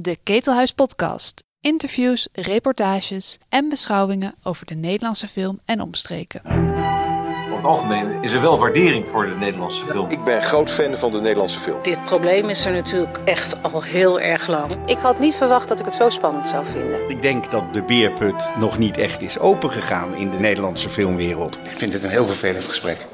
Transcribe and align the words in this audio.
De 0.00 0.18
Ketelhuis 0.22 0.72
Podcast. 0.72 1.44
Interviews, 1.60 2.28
reportages 2.32 3.38
en 3.48 3.68
beschouwingen 3.68 4.34
over 4.42 4.66
de 4.66 4.74
Nederlandse 4.74 5.28
film 5.28 5.60
en 5.64 5.80
omstreken. 5.80 6.42
Over 6.44 7.56
het 7.56 7.64
algemeen 7.64 8.22
is 8.22 8.32
er 8.32 8.40
wel 8.40 8.58
waardering 8.58 9.08
voor 9.08 9.26
de 9.26 9.34
Nederlandse 9.34 9.86
film. 9.86 10.10
Ik 10.10 10.24
ben 10.24 10.42
groot 10.42 10.70
fan 10.70 10.96
van 10.96 11.10
de 11.10 11.20
Nederlandse 11.20 11.58
film. 11.58 11.82
Dit 11.82 12.04
probleem 12.04 12.48
is 12.48 12.66
er 12.66 12.72
natuurlijk 12.72 13.18
echt 13.24 13.62
al 13.62 13.82
heel 13.82 14.20
erg 14.20 14.46
lang. 14.46 14.70
Ik 14.86 14.98
had 14.98 15.18
niet 15.18 15.34
verwacht 15.34 15.68
dat 15.68 15.78
ik 15.78 15.84
het 15.84 15.94
zo 15.94 16.08
spannend 16.08 16.48
zou 16.48 16.66
vinden. 16.66 17.10
Ik 17.10 17.22
denk 17.22 17.50
dat 17.50 17.72
de 17.72 17.82
beerput 17.82 18.52
nog 18.58 18.78
niet 18.78 18.96
echt 18.96 19.22
is 19.22 19.38
opengegaan 19.38 20.16
in 20.16 20.30
de 20.30 20.38
Nederlandse 20.38 20.88
filmwereld. 20.88 21.58
Ik 21.64 21.78
vind 21.78 21.92
dit 21.92 22.04
een 22.04 22.10
heel 22.10 22.26
vervelend 22.26 22.64
gesprek. 22.64 23.06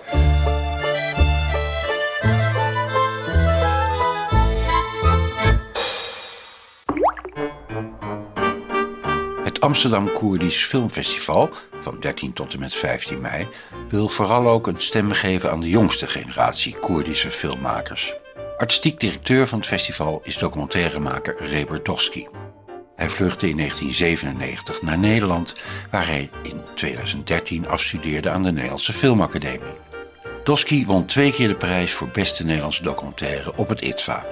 Amsterdam 9.65 10.13
Koerdisch 10.13 10.65
Filmfestival 10.65 11.51
van 11.81 12.01
13 12.01 12.33
tot 12.33 12.53
en 12.53 12.61
met 12.61 12.75
15 12.75 13.21
mei 13.21 13.49
wil 13.89 14.09
vooral 14.09 14.49
ook 14.49 14.67
een 14.67 14.81
stem 14.81 15.13
geven 15.13 15.51
aan 15.51 15.61
de 15.61 15.69
jongste 15.69 16.07
generatie 16.07 16.79
Koerdische 16.79 17.31
filmmakers. 17.31 18.15
Artistiek 18.59 19.01
directeur 19.01 19.47
van 19.47 19.59
het 19.59 19.67
festival 19.67 20.21
is 20.25 20.39
documentairemaker 20.39 21.37
Reber 21.39 21.83
Toski. 21.83 22.29
Hij 22.97 23.09
vluchtte 23.09 23.49
in 23.49 23.57
1997 23.57 24.83
naar 24.83 24.99
Nederland, 24.99 25.55
waar 25.91 26.07
hij 26.07 26.31
in 26.43 26.61
2013 26.75 27.69
afstudeerde 27.69 28.31
aan 28.31 28.43
de 28.43 28.53
Nederlandse 28.53 28.93
Filmacademie. 28.93 29.79
Toski 30.43 30.87
won 30.87 31.07
twee 31.07 31.33
keer 31.33 31.49
de 31.49 31.57
prijs 31.57 31.93
voor 31.93 32.09
beste 32.09 32.45
Nederlandse 32.45 32.83
documentaire 32.83 33.57
op 33.57 33.69
het 33.69 33.81
ITVA. 33.81 34.25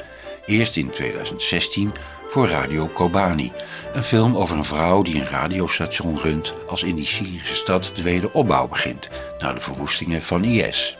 Eerst 0.46 0.76
in 0.76 0.90
2016 0.90 1.92
voor 2.32 2.48
Radio 2.48 2.86
Kobani, 2.86 3.52
een 3.92 4.02
film 4.02 4.36
over 4.36 4.56
een 4.56 4.64
vrouw 4.64 5.02
die 5.02 5.20
een 5.20 5.26
radiostation 5.26 6.18
runt 6.18 6.54
als 6.66 6.82
in 6.82 6.94
die 6.96 7.06
Syrische 7.06 7.54
stad 7.54 7.92
de 7.94 8.02
wederopbouw 8.02 8.68
begint 8.68 9.08
na 9.38 9.52
de 9.52 9.60
verwoestingen 9.60 10.22
van 10.22 10.44
IS. 10.44 10.96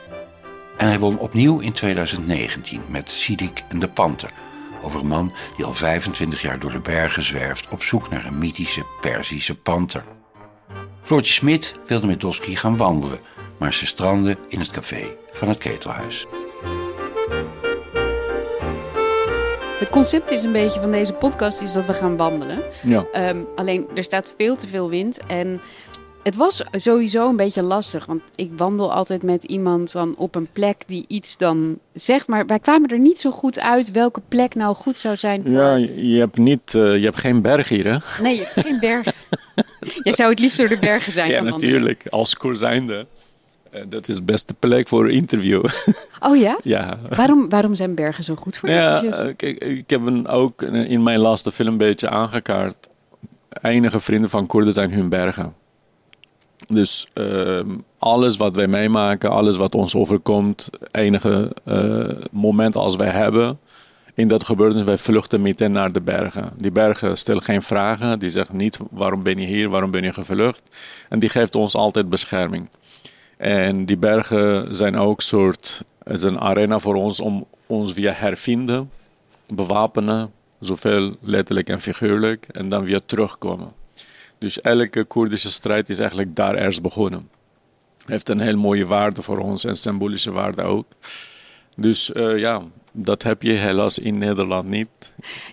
En 0.77 0.87
hij 0.87 0.99
won 0.99 1.17
opnieuw 1.17 1.59
in 1.59 1.71
2019 1.71 2.81
met 2.87 3.09
Sidik 3.09 3.63
en 3.67 3.79
de 3.79 3.87
Panter, 3.87 4.29
over 4.83 4.99
een 4.99 5.07
man 5.07 5.31
die 5.55 5.65
al 5.65 5.73
25 5.73 6.41
jaar 6.41 6.59
door 6.59 6.71
de 6.71 6.79
bergen 6.79 7.23
zwerft 7.23 7.67
op 7.69 7.83
zoek 7.83 8.09
naar 8.09 8.25
een 8.25 8.37
mythische 8.37 8.85
Perzische 9.01 9.55
panter. 9.55 10.03
Floortje 11.01 11.33
Smit 11.33 11.75
wilde 11.87 12.05
met 12.05 12.21
Doski 12.21 12.55
gaan 12.55 12.77
wandelen, 12.77 13.19
maar 13.57 13.73
ze 13.73 13.85
strandde 13.85 14.37
in 14.47 14.59
het 14.59 14.71
café 14.71 15.15
van 15.31 15.47
het 15.47 15.57
ketelhuis. 15.57 16.27
Het 19.83 19.91
concept 19.91 20.31
is 20.31 20.43
een 20.43 20.51
beetje 20.51 20.79
van 20.79 20.91
deze 20.91 21.13
podcast 21.13 21.61
is 21.61 21.73
dat 21.73 21.85
we 21.85 21.93
gaan 21.93 22.17
wandelen. 22.17 22.63
Ja. 22.83 23.05
Ehm, 23.11 23.43
alleen 23.55 23.87
er 23.95 24.03
staat 24.03 24.33
veel 24.37 24.55
te 24.55 24.67
veel 24.67 24.89
wind 24.89 25.19
en 25.27 25.61
het 26.23 26.35
was 26.35 26.63
sowieso 26.71 27.29
een 27.29 27.35
beetje 27.35 27.63
lastig, 27.63 28.05
want 28.05 28.21
ik 28.35 28.51
wandel 28.57 28.93
altijd 28.93 29.23
met 29.23 29.43
iemand 29.43 29.91
dan 29.91 30.15
op 30.17 30.35
een 30.35 30.47
plek 30.53 30.83
die 30.87 31.05
iets 31.07 31.37
dan 31.37 31.79
zegt, 31.93 32.27
maar 32.27 32.45
wij 32.45 32.59
kwamen 32.59 32.89
er 32.89 32.99
niet 32.99 33.19
zo 33.19 33.31
goed 33.31 33.59
uit 33.59 33.91
welke 33.91 34.21
plek 34.27 34.55
nou 34.55 34.75
goed 34.75 34.97
zou 34.97 35.15
zijn. 35.15 35.43
Voor... 35.43 35.51
Ja, 35.51 35.75
je 35.95 36.19
hebt, 36.19 36.37
niet, 36.37 36.73
uh, 36.73 36.97
je 36.97 37.05
hebt 37.05 37.19
geen 37.19 37.41
berg 37.41 37.69
hier, 37.69 37.85
hè? 37.85 38.23
Nee, 38.23 38.35
je 38.35 38.41
hebt 38.41 38.67
geen 38.67 38.79
berg. 38.79 39.13
Jij 40.03 40.13
zou 40.13 40.29
het 40.29 40.39
liefst 40.39 40.57
door 40.57 40.69
de 40.69 40.79
bergen 40.79 41.11
zijn 41.11 41.31
ja, 41.31 41.41
natuurlijk. 41.41 42.05
Als 42.09 42.35
koer 42.35 42.55
zijnde. 42.55 42.93
Uh, 42.93 43.22
dat 43.87 44.07
is 44.07 44.15
de 44.15 44.23
beste 44.23 44.53
plek 44.53 44.87
voor 44.87 45.03
een 45.05 45.13
interview. 45.13 45.65
Oh 46.19 46.37
ja? 46.37 46.57
ja. 46.75 46.97
Waarom, 47.09 47.49
waarom 47.49 47.75
zijn 47.75 47.95
bergen 47.95 48.23
zo 48.23 48.35
goed 48.35 48.57
voor 48.57 48.69
ja, 48.69 48.95
interviews? 48.95 49.29
uh, 49.29 49.35
kijk, 49.35 49.57
ik 49.57 49.89
heb 49.89 50.05
een 50.05 50.27
ook 50.27 50.61
in 50.61 51.03
mijn 51.03 51.19
laatste 51.19 51.51
film 51.51 51.67
een 51.67 51.77
beetje 51.77 52.09
aangekaart. 52.09 52.89
Enige 53.61 53.99
vrienden 53.99 54.29
van 54.29 54.45
Koerden 54.45 54.73
zijn 54.73 54.93
hun 54.93 55.09
bergen. 55.09 55.53
Dus 56.67 57.07
uh, 57.13 57.59
alles 57.97 58.37
wat 58.37 58.55
wij 58.55 58.67
meemaken, 58.67 59.31
alles 59.31 59.57
wat 59.57 59.75
ons 59.75 59.95
overkomt, 59.95 60.69
enige 60.91 61.51
uh, 61.65 62.09
moment 62.31 62.75
als 62.75 62.95
wij 62.95 63.09
hebben, 63.09 63.59
in 64.13 64.27
dat 64.27 64.43
gebeurtenis, 64.43 64.85
wij 64.85 64.97
vluchten 64.97 65.41
meteen 65.41 65.71
naar 65.71 65.91
de 65.91 66.01
bergen. 66.01 66.51
Die 66.57 66.71
bergen 66.71 67.17
stellen 67.17 67.41
geen 67.41 67.61
vragen, 67.61 68.19
die 68.19 68.29
zeggen 68.29 68.57
niet 68.57 68.79
waarom 68.91 69.23
ben 69.23 69.37
je 69.39 69.45
hier, 69.45 69.69
waarom 69.69 69.91
ben 69.91 70.03
je 70.03 70.13
gevlucht. 70.13 70.61
En 71.09 71.19
die 71.19 71.29
geeft 71.29 71.55
ons 71.55 71.75
altijd 71.75 72.09
bescherming. 72.09 72.69
En 73.43 73.85
die 73.85 73.97
bergen 73.97 74.75
zijn 74.75 74.95
ook 74.97 75.21
soort, 75.21 75.85
is 76.03 76.23
een 76.23 76.39
arena 76.39 76.79
voor 76.79 76.95
ons 76.95 77.19
om 77.19 77.45
ons 77.67 77.93
weer 77.93 78.19
hervinden, 78.19 78.91
bewapenen, 79.47 80.31
zoveel 80.59 81.15
letterlijk 81.21 81.69
en 81.69 81.79
figuurlijk, 81.79 82.47
en 82.51 82.69
dan 82.69 82.83
weer 82.83 83.05
terugkomen. 83.05 83.73
Dus 84.37 84.61
elke 84.61 85.03
Koerdische 85.03 85.51
strijd 85.51 85.89
is 85.89 85.99
eigenlijk 85.99 86.35
daar 86.35 86.55
eerst 86.55 86.81
begonnen. 86.81 87.29
Heeft 88.05 88.29
een 88.29 88.39
heel 88.39 88.57
mooie 88.57 88.85
waarde 88.85 89.21
voor 89.21 89.37
ons 89.37 89.65
en 89.65 89.75
symbolische 89.75 90.31
waarde 90.31 90.63
ook. 90.63 90.85
Dus 91.75 92.11
uh, 92.13 92.37
ja, 92.37 92.61
dat 92.93 93.23
heb 93.23 93.41
je 93.41 93.51
helaas 93.51 93.99
in 93.99 94.17
Nederland 94.17 94.69
niet. 94.69 94.89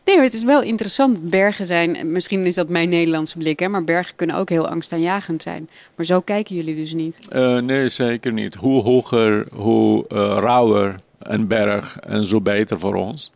Nee, 0.04 0.14
maar 0.16 0.24
het 0.24 0.34
is 0.34 0.44
wel 0.44 0.62
interessant. 0.62 1.30
Bergen 1.30 1.66
zijn, 1.66 2.12
misschien 2.12 2.46
is 2.46 2.54
dat 2.54 2.68
mijn 2.68 2.88
Nederlandse 2.88 3.38
blik, 3.38 3.58
hè, 3.58 3.68
maar 3.68 3.84
bergen 3.84 4.16
kunnen 4.16 4.36
ook 4.36 4.48
heel 4.48 4.68
angstaanjagend 4.68 5.42
zijn. 5.42 5.68
Maar 5.94 6.06
zo 6.06 6.20
kijken 6.20 6.54
jullie 6.54 6.76
dus 6.76 6.92
niet. 6.92 7.18
Uh, 7.32 7.58
nee, 7.58 7.88
zeker 7.88 8.32
niet. 8.32 8.54
Hoe 8.54 8.82
hoger, 8.82 9.46
hoe 9.52 10.04
uh, 10.08 10.18
rauwer 10.18 11.00
een 11.18 11.46
berg 11.46 11.98
en 11.98 12.24
zo 12.24 12.40
beter 12.40 12.78
voor 12.78 12.94
ons. 12.94 13.32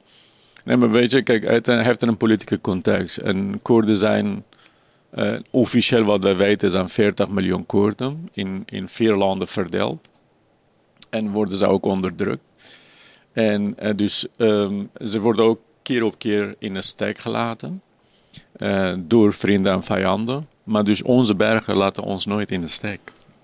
Nee, 0.65 0.77
maar 0.77 0.91
weet 0.91 1.11
je, 1.11 1.23
kijk, 1.23 1.49
het 1.49 1.67
heeft 1.67 2.03
een 2.03 2.17
politieke 2.17 2.61
context. 2.61 3.17
En 3.17 3.59
Koerden 3.63 3.97
zijn 3.97 4.45
uh, 5.15 5.35
officieel 5.51 6.05
wat 6.05 6.23
wij 6.23 6.37
weten 6.37 6.71
zijn 6.71 6.89
40 6.89 7.29
miljoen 7.29 7.67
Koerden 7.67 8.29
in, 8.33 8.63
in 8.67 8.89
vier 8.89 9.15
landen 9.15 9.49
verdeeld. 9.49 9.99
En 11.11 11.31
worden 11.31 11.57
ze 11.57 11.67
ook 11.67 11.85
onderdrukt. 11.85 12.43
En 13.35 13.77
uh, 13.83 13.91
dus 13.95 14.27
um, 14.37 14.91
ze 15.05 15.21
worden 15.21 15.45
ook 15.45 15.61
keer 15.83 16.05
op 16.05 16.19
keer 16.19 16.55
in 16.59 16.75
de 16.75 16.83
steek 16.83 17.19
gelaten. 17.19 17.83
Uh, 18.57 18.93
door 18.99 19.33
vrienden 19.33 19.73
en 19.73 19.83
vijanden. 19.83 20.49
Maar 20.65 20.85
dus 20.85 21.03
onze 21.03 21.35
bergen 21.35 21.77
laten 21.77 22.03
ons 22.03 22.27
nooit 22.27 22.51
in 22.51 22.61
de 22.61 22.67
steek. 22.67 23.01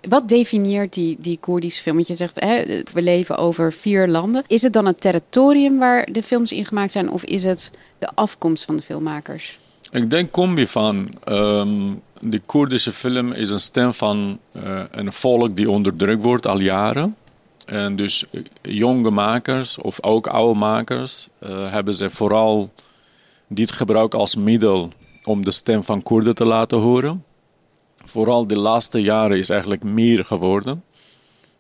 Wat 0.09 0.29
definieert 0.29 0.95
die, 0.95 1.17
die 1.21 1.39
Koerdische 1.41 1.83
film? 1.83 1.95
Want 1.95 2.09
je 2.09 2.15
zegt, 2.15 2.41
hè, 2.41 2.65
we 2.93 3.03
leven 3.03 3.37
over 3.37 3.73
vier 3.73 4.09
landen. 4.09 4.45
Is 4.47 4.63
het 4.63 4.73
dan 4.73 4.87
het 4.87 5.01
territorium 5.01 5.79
waar 5.79 6.09
de 6.13 6.23
films 6.23 6.53
in 6.53 6.65
gemaakt 6.65 6.93
zijn? 6.93 7.11
Of 7.11 7.25
is 7.25 7.45
het 7.45 7.71
de 7.99 8.09
afkomst 8.15 8.65
van 8.65 8.77
de 8.77 8.83
filmmakers? 8.83 9.59
Ik 9.93 10.11
denk 10.11 10.31
combi 10.31 10.67
van. 10.67 11.09
Um, 11.29 12.03
de 12.21 12.41
Koerdische 12.47 12.93
film 12.93 13.33
is 13.33 13.49
een 13.49 13.61
stem 13.61 13.95
van 13.95 14.39
uh, 14.53 14.83
een 14.91 15.13
volk 15.13 15.57
die 15.57 15.71
onderdrukt 15.71 16.23
wordt 16.23 16.47
al 16.47 16.61
jaren. 16.61 17.17
En 17.71 17.97
dus 17.97 18.25
jonge 18.63 19.11
makers 19.11 19.79
of 19.79 20.03
ook 20.03 20.27
oude 20.27 20.59
makers 20.59 21.29
uh, 21.41 21.73
hebben 21.73 21.95
ze 21.95 22.11
vooral 22.11 22.73
dit 23.49 23.73
gebruikt 23.73 24.15
als 24.15 24.37
middel 24.37 24.93
om 25.25 25.45
de 25.45 25.51
stem 25.51 25.85
van 25.85 26.03
Koerden 26.03 26.35
te 26.35 26.45
laten 26.45 26.79
horen. 26.79 27.25
Vooral 28.05 28.47
de 28.47 28.57
laatste 28.57 29.03
jaren 29.03 29.39
is 29.39 29.51
eigenlijk 29.51 29.83
meer 29.83 30.25
geworden. 30.25 30.85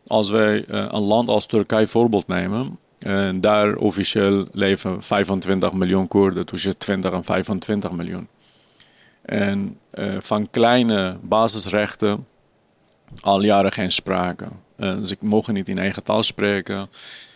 Als 0.06 0.30
wij 0.30 0.64
uh, 0.68 0.86
een 0.90 1.00
land 1.00 1.28
als 1.28 1.46
Turkije 1.46 1.86
voorbeeld 1.86 2.26
nemen, 2.26 2.78
en 2.98 3.40
daar 3.40 3.74
officieel 3.74 4.46
leven 4.52 5.02
25 5.02 5.72
miljoen 5.72 6.08
Koerden, 6.08 6.46
tussen 6.46 6.78
20 6.78 7.12
en 7.12 7.24
25 7.24 7.90
miljoen. 7.90 8.28
En 9.22 9.78
van 10.18 10.50
kleine 10.50 11.18
basisrechten 11.22 12.26
al 13.20 13.42
jaren 13.42 13.72
geen 13.72 13.92
sprake. 13.92 14.46
Uh, 14.80 15.04
ze 15.04 15.16
mogen 15.20 15.54
niet 15.54 15.68
in 15.68 15.78
eigen 15.78 16.04
taal 16.04 16.22
spreken. 16.22 16.88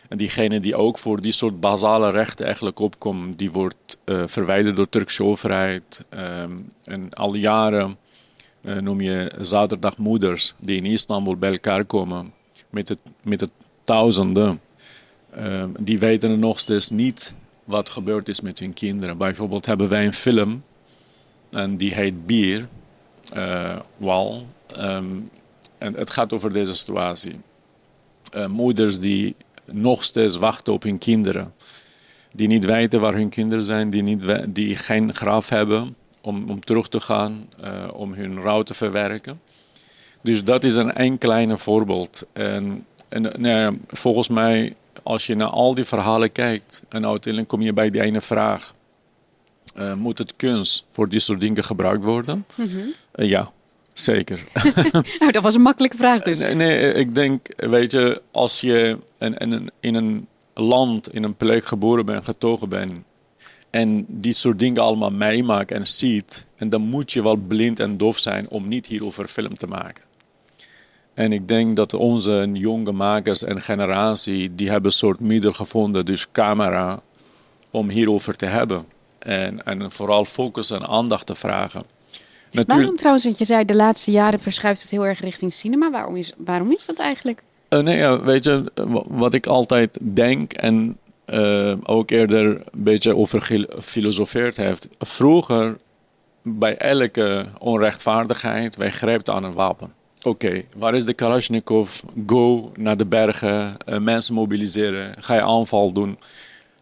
En 0.08 0.16
diegene 0.16 0.60
die 0.60 0.76
ook 0.76 0.98
voor 0.98 1.20
die 1.20 1.32
soort 1.32 1.60
basale 1.60 2.10
rechten 2.10 2.44
eigenlijk 2.44 2.78
opkomt, 2.78 3.38
die 3.38 3.50
wordt 3.50 3.96
uh, 4.04 4.22
verwijderd 4.26 4.76
door 4.76 4.84
de 4.84 4.90
Turkse 4.90 5.24
overheid. 5.24 6.04
Um, 6.42 6.72
en 6.84 7.14
al 7.14 7.34
jaren 7.34 7.96
noem 8.80 9.00
je 9.00 9.32
zaterdagmoeders 9.40 10.54
die 10.58 10.76
in 10.76 10.86
Istanbul 10.86 11.36
bij 11.36 11.50
elkaar 11.50 11.84
komen 11.84 12.32
met 12.70 12.88
het, 12.88 12.98
met 13.22 13.40
het 13.40 13.50
duizenden. 13.84 14.60
Uh, 15.38 15.64
die 15.80 15.98
weten 15.98 16.40
nog 16.40 16.60
steeds 16.60 16.90
niet 16.90 17.34
wat 17.64 17.90
gebeurd 17.90 18.28
is 18.28 18.40
met 18.40 18.58
hun 18.58 18.72
kinderen. 18.72 19.18
Bijvoorbeeld 19.18 19.66
hebben 19.66 19.88
wij 19.88 20.06
een 20.06 20.12
film 20.12 20.62
en 21.50 21.76
die 21.76 21.94
heet 21.94 22.26
Bier, 22.26 22.68
uh, 23.36 23.76
Wal. 23.96 24.46
Um, 24.78 25.30
en 25.84 25.94
het 25.94 26.10
gaat 26.10 26.32
over 26.32 26.52
deze 26.52 26.74
situatie. 26.74 27.40
Uh, 28.36 28.46
moeders 28.46 28.98
die 28.98 29.36
nog 29.64 30.04
steeds 30.04 30.36
wachten 30.36 30.72
op 30.72 30.82
hun 30.82 30.98
kinderen. 30.98 31.54
Die 32.32 32.46
niet 32.48 32.64
weten 32.64 33.00
waar 33.00 33.14
hun 33.14 33.28
kinderen 33.28 33.64
zijn, 33.64 33.90
die, 33.90 34.02
niet 34.02 34.54
die 34.54 34.76
geen 34.76 35.14
graf 35.14 35.48
hebben 35.48 35.96
om, 36.22 36.50
om 36.50 36.60
terug 36.60 36.88
te 36.88 37.00
gaan, 37.00 37.44
om 37.92 38.12
hun 38.12 38.40
rouw 38.40 38.62
te 38.62 38.74
verwerken. 38.74 39.40
Dus 40.22 40.44
dat 40.44 40.64
is 40.64 40.76
een 40.76 41.18
kleine 41.18 41.58
voorbeeld. 41.58 42.26
En, 42.32 42.86
en 43.08 43.32
nou, 43.36 43.78
volgens 43.88 44.28
mij 44.28 44.74
als 45.02 45.26
je 45.26 45.36
naar 45.36 45.48
al 45.48 45.74
die 45.74 45.84
verhalen 45.84 46.32
kijkt 46.32 46.82
en 46.88 47.06
uiteindelijk 47.06 47.48
kom 47.48 47.62
je 47.62 47.72
bij 47.72 47.90
die 47.90 48.00
ene 48.00 48.20
vraag. 48.20 48.74
Uh, 49.76 49.94
moet 49.94 50.18
het 50.18 50.36
kunst 50.36 50.84
voor 50.90 51.08
dit 51.08 51.22
soort 51.22 51.40
dingen 51.40 51.64
gebruikt 51.64 52.04
worden? 52.04 52.46
Uh, 53.14 53.28
ja, 53.28 53.52
zeker. 53.94 54.40
nou, 55.18 55.32
dat 55.32 55.42
was 55.42 55.54
een 55.54 55.62
makkelijke 55.62 55.96
vraag 55.96 56.22
dus. 56.22 56.38
Nee, 56.38 56.54
nee, 56.54 56.92
ik 56.92 57.14
denk, 57.14 57.46
weet 57.56 57.92
je, 57.92 58.22
als 58.30 58.60
je 58.60 58.98
in, 59.18 59.36
in, 59.36 59.70
in 59.80 59.94
een 59.94 60.28
land, 60.54 61.14
in 61.14 61.24
een 61.24 61.36
plek 61.36 61.66
geboren 61.66 62.06
bent, 62.06 62.24
getogen 62.24 62.68
bent... 62.68 62.92
en 63.70 64.04
dit 64.08 64.36
soort 64.36 64.58
dingen 64.58 64.82
allemaal 64.82 65.10
meemaakt 65.10 65.70
en 65.70 65.86
ziet... 65.86 66.46
en 66.56 66.68
dan 66.68 66.82
moet 66.82 67.12
je 67.12 67.22
wel 67.22 67.36
blind 67.36 67.80
en 67.80 67.96
doof 67.96 68.18
zijn 68.18 68.50
om 68.50 68.68
niet 68.68 68.86
hierover 68.86 69.28
film 69.28 69.54
te 69.54 69.66
maken. 69.66 70.04
En 71.14 71.32
ik 71.32 71.48
denk 71.48 71.76
dat 71.76 71.94
onze 71.94 72.50
jonge 72.52 72.92
makers 72.92 73.44
en 73.44 73.60
generatie, 73.60 74.54
die 74.54 74.70
hebben 74.70 74.90
een 74.90 74.96
soort 74.96 75.20
middel 75.20 75.52
gevonden, 75.52 76.04
dus 76.04 76.30
camera, 76.32 77.00
om 77.70 77.88
hierover 77.90 78.36
te 78.36 78.46
hebben. 78.46 78.84
En, 79.18 79.64
en 79.64 79.92
vooral 79.92 80.24
focus 80.24 80.70
en 80.70 80.86
aandacht 80.86 81.26
te 81.26 81.34
vragen. 81.34 81.84
Waarom 82.66 82.96
trouwens, 82.96 83.24
want 83.24 83.38
je 83.38 83.44
zei 83.44 83.64
de 83.64 83.74
laatste 83.74 84.10
jaren 84.10 84.40
verschuift 84.40 84.82
het 84.82 84.90
heel 84.90 85.06
erg 85.06 85.20
richting 85.20 85.52
cinema. 85.52 85.90
Waarom 85.90 86.16
is, 86.16 86.32
waarom 86.36 86.72
is 86.72 86.86
dat 86.86 86.98
eigenlijk? 86.98 87.42
Uh, 87.68 87.80
nee, 87.80 87.96
ja, 87.96 88.20
weet 88.20 88.44
je, 88.44 88.64
wat 89.08 89.34
ik 89.34 89.46
altijd 89.46 89.98
denk 90.00 90.52
en 90.52 90.98
uh, 91.26 91.74
ook 91.82 92.10
eerder 92.10 92.46
een 92.46 92.62
beetje 92.72 93.16
over 93.16 93.42
gefilosofeerd 93.42 94.56
heeft. 94.56 94.88
Vroeger, 94.98 95.76
bij 96.42 96.76
elke 96.76 97.46
onrechtvaardigheid, 97.58 98.76
wij 98.76 98.90
grepen 98.90 99.34
aan 99.34 99.44
een 99.44 99.52
wapen. 99.52 99.92
Oké, 100.18 100.46
okay, 100.46 100.66
waar 100.78 100.94
is 100.94 101.04
de 101.04 101.14
Kalashnikov? 101.14 102.00
Go 102.26 102.72
naar 102.76 102.96
de 102.96 103.06
bergen, 103.06 103.76
uh, 103.86 103.98
mensen 103.98 104.34
mobiliseren, 104.34 105.14
ga 105.18 105.34
je 105.34 105.42
aanval 105.42 105.92
doen. 105.92 106.18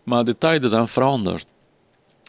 Maar 0.03 0.25
de 0.25 0.39
tijden 0.39 0.69
zijn 0.69 0.89
veranderd. 0.89 1.47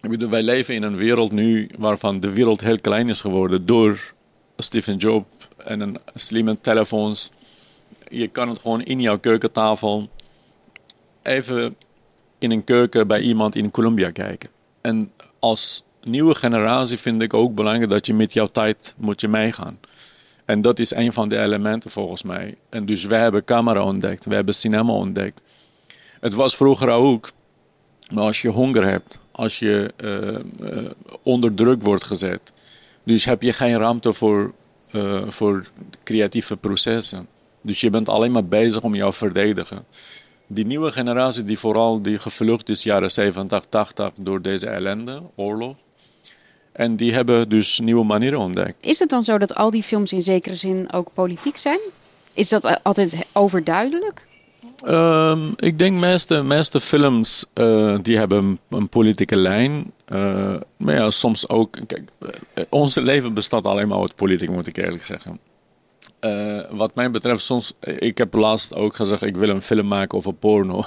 Ik 0.04 0.10
bedoel, 0.10 0.30
wij 0.30 0.44
leven 0.44 0.76
in 0.76 0.84
een 0.84 0.96
wereld 0.96 1.32
nu 1.32 1.70
waarvan 1.78 2.20
de 2.20 2.30
wereld 2.30 2.62
heel 2.62 2.80
klein 2.80 3.10
is 3.10 3.22
geworden 3.22 3.66
door 3.66 4.14
Stephen 4.58 4.98
Job 4.98 5.26
en 5.58 5.80
een 5.80 5.98
slimme 6.14 6.62
telefoons. 6.62 7.32
Je 8.08 8.28
kan 8.28 8.50
het 8.50 8.60
gewoon 8.60 8.84
in 8.84 9.02
jouw 9.02 9.20
keukentafel 9.20 10.10
even 11.22 11.76
in 12.40 12.52
een 12.52 12.64
keuken 12.64 13.08
bij 13.08 13.22
iemand 13.22 13.56
in 13.56 13.72
Colombia 13.72 14.12
kijken. 14.12 14.50
En 14.82 15.12
als 15.40 15.84
nieuwe 16.02 16.36
generatie 16.36 16.98
vind 16.98 17.22
ik 17.22 17.34
ook 17.34 17.56
belangrijk 17.56 17.90
dat 17.90 18.06
je 18.06 18.14
met 18.14 18.34
jouw 18.34 18.48
tijd 18.48 18.94
moet 18.98 19.22
je 19.22 19.28
meegaan. 19.28 19.80
En 20.46 20.62
dat 20.62 20.80
is 20.80 20.92
een 20.92 21.14
van 21.14 21.28
de 21.28 21.40
elementen 21.40 21.92
volgens 21.92 22.24
mij. 22.24 22.56
En 22.70 22.86
dus 22.86 23.06
wij 23.06 23.20
hebben 23.20 23.46
camera 23.46 23.84
ontdekt, 23.84 24.26
we 24.26 24.36
hebben 24.36 24.54
cinema 24.54 24.92
ontdekt. 24.92 25.42
Het 26.20 26.34
was 26.34 26.56
vroeger 26.56 26.90
ook, 26.90 27.30
maar 28.14 28.24
als 28.24 28.42
je 28.42 28.50
honger 28.50 28.88
hebt, 28.88 29.22
als 29.34 29.60
je 29.60 29.94
uh, 30.04 30.70
uh, 30.70 30.90
onder 31.24 31.54
druk 31.54 31.82
wordt 31.82 32.04
gezet, 32.04 32.54
dus 33.04 33.26
heb 33.26 33.42
je 33.42 33.54
geen 33.54 33.78
ruimte 33.78 34.14
voor, 34.14 34.54
uh, 34.92 35.22
voor 35.28 35.66
creatieve 36.04 36.58
processen. 36.58 37.28
Dus 37.62 37.82
je 37.82 37.90
bent 37.90 38.10
alleen 38.10 38.32
maar 38.32 38.46
bezig 38.46 38.82
om 38.82 38.96
jou 38.96 39.12
te 39.12 39.18
verdedigen. 39.18 39.86
Die 40.48 40.66
nieuwe 40.66 40.92
generatie 40.92 41.44
die 41.44 41.60
vooral 41.60 42.02
die 42.02 42.18
gevlucht 42.18 42.70
is 42.70 42.84
jaren 42.84 43.12
70, 43.12 43.66
80 43.70 44.12
door 44.20 44.42
deze 44.42 44.68
ellende, 44.68 45.22
oorlog, 45.36 45.76
en 46.72 46.96
die 46.96 47.14
hebben 47.14 47.50
dus 47.50 47.80
nieuwe 47.80 48.04
manieren 48.04 48.40
ontdekt. 48.40 48.86
Is 48.86 49.00
het 49.00 49.10
dan 49.10 49.24
zo 49.24 49.38
dat 49.38 49.56
al 49.56 49.72
die 49.72 49.84
films 49.84 50.14
in 50.14 50.22
zekere 50.22 50.56
zin 50.56 50.94
ook 50.94 51.14
politiek 51.14 51.58
zijn? 51.58 51.80
Is 52.34 52.50
dat 52.50 52.84
altijd 52.84 53.16
overduidelijk? 53.32 54.28
Um, 54.86 55.54
ik 55.56 55.78
denk 55.78 56.00
meeste, 56.00 56.44
meeste 56.44 56.80
films 56.80 57.46
uh, 57.54 57.98
die 58.02 58.18
hebben 58.18 58.60
een 58.70 58.90
politieke 58.90 59.36
lijn. 59.36 59.94
Uh, 60.08 60.56
maar 60.78 60.96
ja, 60.96 61.10
soms 61.10 61.50
ook. 61.50 61.78
Kijk, 61.88 62.10
ons 62.70 62.96
leven 62.96 63.34
bestaat 63.34 63.66
alleen 63.66 63.88
maar 63.88 64.00
uit 64.00 64.16
politiek, 64.16 64.50
moet 64.50 64.68
ik 64.68 64.78
eerlijk 64.78 65.06
zeggen. 65.06 65.40
Uh, 66.22 66.62
wat 66.70 66.96
mij 66.96 67.12
betreft, 67.12 67.44
soms. 67.44 67.74
Ik 67.80 68.18
heb 68.18 68.34
laatst 68.34 68.76
ook 68.76 68.96
gezegd: 68.96 69.22
ik 69.22 69.36
wil 69.36 69.50
een 69.50 69.62
film 69.62 69.88
maken 69.88 70.18
over 70.18 70.34
porno. 70.34 70.76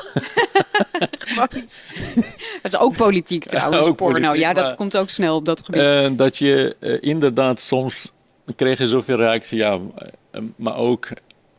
dat 1.37 1.55
is 2.63 2.79
ook 2.79 2.97
politiek 2.97 3.45
trouwens, 3.55 3.87
ook 3.87 3.97
porno. 3.97 4.13
Politiek, 4.13 4.41
ja, 4.41 4.53
dat 4.53 4.65
maar, 4.65 4.75
komt 4.75 4.97
ook 4.97 5.11
snel 5.11 5.37
op 5.37 5.45
dat 5.45 5.63
gebied. 5.65 6.19
Dat 6.19 6.37
je 6.37 6.77
inderdaad 7.01 7.61
soms 7.61 8.13
kreeg 8.57 8.79
je 8.79 8.89
zoveel 8.89 9.17
reactie, 9.17 9.59
ja. 9.59 9.79
maar 10.57 10.77
ook 10.77 11.09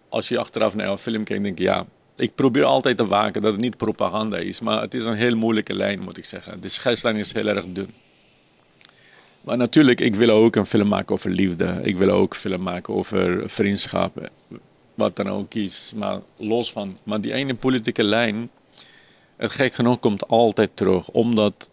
als 0.10 0.30
je 0.30 0.40
achteraf 0.40 0.76
naar 0.76 0.88
een 0.88 0.98
film 0.98 1.24
kijkt, 1.24 1.44
denk 1.44 1.58
je 1.58 1.64
ja. 1.64 1.86
Ik 2.18 2.36
probeer 2.36 2.64
altijd 2.64 2.98
te 2.98 3.08
waken 3.08 3.42
dat 3.42 3.52
het 3.52 3.62
niet 3.62 3.78
propaganda 3.78 4.38
is, 4.38 4.60
maar 4.60 4.82
het 4.82 4.94
is 4.94 5.06
een 5.06 5.14
heel 5.14 5.36
moeilijke 5.36 5.76
lijn, 5.76 6.02
moet 6.02 6.18
ik 6.18 6.26
zeggen. 6.26 6.62
De 6.62 6.70
scheidslijn 6.70 7.16
is 7.16 7.34
heel 7.34 7.48
erg 7.48 7.66
dun. 7.68 7.90
Maar 9.42 9.58
natuurlijk, 9.58 10.02
ik 10.02 10.16
wil 10.16 10.30
ook 10.30 10.56
een 10.56 10.66
film 10.66 10.88
maken 10.88 11.14
over 11.14 11.30
liefde. 11.30 11.80
Ik 11.84 11.98
wil 11.98 12.10
ook 12.10 12.34
een 12.34 12.40
film 12.40 12.62
maken 12.62 12.94
over 12.94 13.50
vriendschap. 13.50 14.30
Wat 14.94 15.16
dan 15.16 15.28
ook 15.28 15.54
is. 15.54 15.94
Maar 15.96 16.20
los 16.38 16.72
van. 16.72 16.98
Maar 17.04 17.22
die 17.22 17.34
ene 17.34 17.56
politieke 17.56 18.04
lijn. 18.04 18.50
Het 19.36 19.52
gek 19.52 19.74
genoeg 19.74 20.00
komt 20.00 20.28
altijd 20.28 20.70
terug. 20.74 21.10
Omdat 21.10 21.72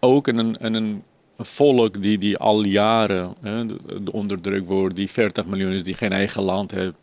ook 0.00 0.26
een, 0.26 0.64
een 0.64 1.02
volk 1.38 2.02
die, 2.02 2.18
die 2.18 2.36
al 2.36 2.64
jaren 2.64 3.34
hè, 3.40 3.64
onderdrukt 4.12 4.66
wordt. 4.66 4.96
Die 4.96 5.10
40 5.10 5.46
miljoen 5.46 5.72
is, 5.72 5.82
die 5.82 5.94
geen 5.94 6.12
eigen 6.12 6.42
land 6.42 6.70
heeft. 6.70 6.94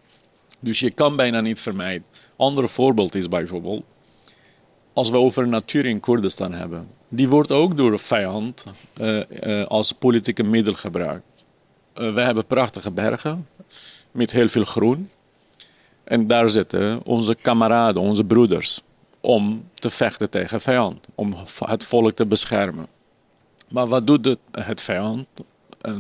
Dus 0.66 0.80
je 0.80 0.94
kan 0.94 1.16
bijna 1.16 1.42
niet 1.42 1.60
vermijden. 1.60 2.06
Ander 2.36 2.70
voorbeeld 2.70 3.16
is 3.16 3.28
bijvoorbeeld. 3.28 3.84
Als 4.94 5.10
we 5.10 5.18
over 5.18 5.48
natuur 5.48 5.86
in 5.86 6.00
Koerdistan 6.00 6.54
hebben 6.54 6.88
die 7.10 7.30
wordt 7.30 7.52
ook 7.52 7.78
door 7.78 7.92
de 7.92 7.98
vijand 7.98 8.64
uh, 9.02 9.22
uh, 9.44 9.66
als 9.66 9.92
politieke 9.92 10.44
middel 10.44 10.74
gebruikt. 10.74 11.44
Uh, 11.96 12.14
we 12.14 12.22
hebben 12.22 12.46
prachtige 12.46 12.92
bergen 12.92 13.48
met 14.12 14.32
heel 14.32 14.48
veel 14.48 14.64
groen. 14.66 15.10
En 16.04 16.28
daar 16.28 16.50
zitten 16.50 17.06
onze 17.06 17.36
kameraden, 17.42 18.02
onze 18.02 18.24
broeders, 18.24 18.82
om 19.22 19.70
te 19.74 19.90
vechten 19.90 20.30
tegen 20.30 20.62
vijand, 20.62 21.06
om 21.16 21.34
het 21.60 21.84
volk 21.84 22.12
te 22.12 22.26
beschermen. 22.26 22.88
Maar 23.70 23.88
wat 23.88 24.08
doet 24.08 24.26
het, 24.26 24.40
het 24.52 24.82
vijand? 24.82 25.28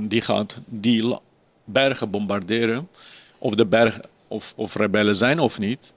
die 0.01 0.21
gaat 0.21 0.59
die 0.65 1.17
bergen 1.63 2.09
bombarderen, 2.09 2.89
of 3.37 3.55
de 3.55 3.65
bergen 3.65 4.05
of, 4.27 4.53
of 4.55 4.75
rebellen 4.75 5.15
zijn 5.15 5.39
of 5.39 5.59
niet, 5.59 5.93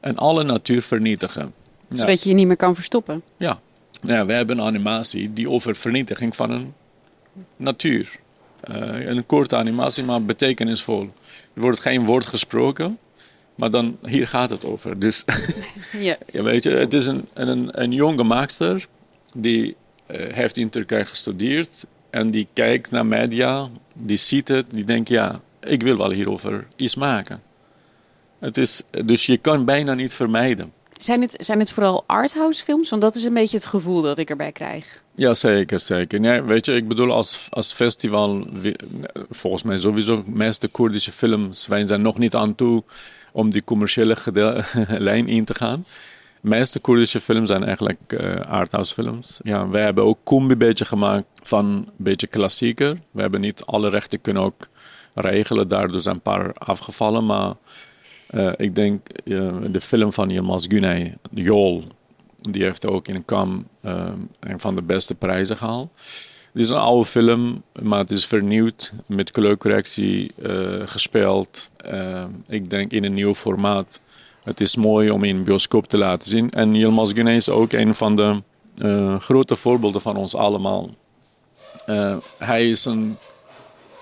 en 0.00 0.16
alle 0.16 0.42
natuur 0.42 0.82
vernietigen. 0.82 1.54
Zodat 1.92 2.22
je 2.22 2.28
je 2.28 2.34
niet 2.34 2.46
meer 2.46 2.56
kan 2.56 2.74
verstoppen. 2.74 3.22
Ja, 3.36 3.60
ja, 4.02 4.26
we 4.26 4.32
hebben 4.32 4.58
een 4.58 4.66
animatie 4.66 5.32
die 5.32 5.50
over 5.50 5.76
vernietiging 5.76 6.36
van 6.36 6.50
een 6.50 6.74
natuur. 7.56 8.10
Uh, 8.70 9.06
een 9.06 9.26
korte 9.26 9.56
animatie, 9.56 10.04
maar 10.04 10.22
betekenisvol. 10.22 11.06
Er 11.54 11.60
wordt 11.60 11.80
geen 11.80 12.04
woord 12.04 12.26
gesproken, 12.26 12.98
maar 13.54 13.70
dan, 13.70 13.98
hier 14.02 14.26
gaat 14.26 14.50
het 14.50 14.64
over. 14.64 14.98
Dus 14.98 15.24
ja. 15.92 16.16
ja. 16.32 16.42
weet 16.42 16.62
je, 16.62 16.70
het 16.70 16.94
is 16.94 17.06
een, 17.06 17.28
een, 17.32 17.82
een 17.82 17.92
jonge 17.92 18.22
maakster 18.22 18.86
die 19.34 19.76
uh, 20.06 20.32
heeft 20.32 20.56
in 20.56 20.70
Turkije 20.70 21.06
gestudeerd 21.06 21.86
en 22.10 22.30
die 22.30 22.48
kijkt 22.52 22.90
naar 22.90 23.06
media, 23.06 23.68
die 24.02 24.16
ziet 24.16 24.48
het, 24.48 24.66
die 24.70 24.84
denkt 24.84 25.08
ja, 25.08 25.40
ik 25.60 25.82
wil 25.82 25.96
wel 25.96 26.10
hierover 26.10 26.66
iets 26.76 26.94
maken. 26.94 27.42
Het 28.38 28.56
is, 28.56 28.82
dus 29.04 29.26
je 29.26 29.36
kan 29.36 29.64
bijna 29.64 29.94
niet 29.94 30.14
vermijden. 30.14 30.72
Zijn 30.96 31.20
het, 31.20 31.34
zijn 31.38 31.58
het 31.58 31.72
vooral 31.72 32.04
arthouse 32.06 32.64
films? 32.64 32.90
Want 32.90 33.02
dat 33.02 33.16
is 33.16 33.24
een 33.24 33.34
beetje 33.34 33.56
het 33.56 33.66
gevoel 33.66 34.02
dat 34.02 34.18
ik 34.18 34.30
erbij 34.30 34.52
krijg. 34.52 35.02
Ja, 35.14 35.34
zeker, 35.34 35.80
zeker. 35.80 36.20
Nee, 36.20 36.42
weet 36.42 36.66
je, 36.66 36.74
ik 36.74 36.88
bedoel, 36.88 37.12
als, 37.12 37.46
als 37.50 37.72
festival, 37.72 38.46
volgens 39.30 39.62
mij 39.62 39.78
sowieso, 39.78 40.24
de 40.24 40.30
meeste 40.30 40.68
Koerdische 40.68 41.12
films, 41.12 41.66
wij 41.66 41.86
zijn 41.86 42.00
nog 42.00 42.18
niet 42.18 42.34
aan 42.34 42.54
toe 42.54 42.82
om 43.32 43.50
die 43.50 43.64
commerciële 43.64 44.16
lijn 44.98 45.28
in 45.28 45.44
te 45.44 45.54
gaan. 45.54 45.86
De 46.40 46.48
meeste 46.48 46.80
Koerdische 46.80 47.20
films 47.20 47.48
zijn 47.48 47.64
eigenlijk 47.64 48.00
uh, 48.08 48.40
arthouse 48.40 48.94
films. 48.94 49.40
Ja, 49.42 49.68
wij 49.68 49.82
hebben 49.82 50.04
ook 50.04 50.18
Kumbi 50.24 50.52
een 50.52 50.58
beetje 50.58 50.84
gemaakt 50.84 51.26
van 51.42 51.64
een 51.66 51.88
beetje 51.96 52.26
klassieker. 52.26 52.98
We 53.10 53.20
hebben 53.20 53.40
niet 53.40 53.64
alle 53.64 53.88
rechten 53.88 54.20
kunnen 54.20 54.42
ook 54.42 54.66
regelen, 55.14 55.68
daardoor 55.68 56.00
zijn 56.00 56.14
een 56.14 56.20
paar 56.20 56.52
afgevallen, 56.52 57.26
maar 57.26 57.54
uh, 58.30 58.52
ik 58.56 58.74
denk 58.74 59.06
uh, 59.24 59.54
de 59.70 59.80
film 59.80 60.12
van 60.12 60.28
Yilmaz 60.28 60.66
Güney, 60.68 61.16
Jol, 61.30 61.84
die 62.40 62.62
heeft 62.62 62.86
ook 62.86 63.08
in 63.08 63.24
Cannes 63.24 63.62
uh, 63.84 64.08
een 64.40 64.60
van 64.60 64.74
de 64.74 64.82
beste 64.82 65.14
prijzen 65.14 65.56
gehaald. 65.56 65.90
Het 66.52 66.62
is 66.62 66.68
een 66.68 66.76
oude 66.76 67.06
film, 67.06 67.62
maar 67.82 67.98
het 67.98 68.10
is 68.10 68.26
vernieuwd, 68.26 68.92
met 69.06 69.30
kleurcorrectie 69.30 70.32
gespeeld. 70.84 71.70
ik 72.46 72.70
denk 72.70 72.92
in 72.92 73.04
een 73.04 73.14
nieuw 73.14 73.34
formaat. 73.34 74.00
Het 74.42 74.60
is 74.60 74.76
mooi 74.76 75.10
om 75.10 75.24
in 75.24 75.44
bioscoop 75.44 75.88
te 75.88 75.98
laten 75.98 76.28
zien. 76.28 76.50
En 76.50 76.74
Yilmaz 76.74 77.12
Güney 77.12 77.36
is 77.36 77.48
ook 77.48 77.72
een 77.72 77.94
van 77.94 78.16
de 78.16 78.42
grote 79.18 79.56
voorbeelden 79.56 80.00
van 80.00 80.16
ons 80.16 80.34
allemaal. 80.34 80.90
hij 82.38 82.70
is 82.70 82.84
een, 82.84 83.16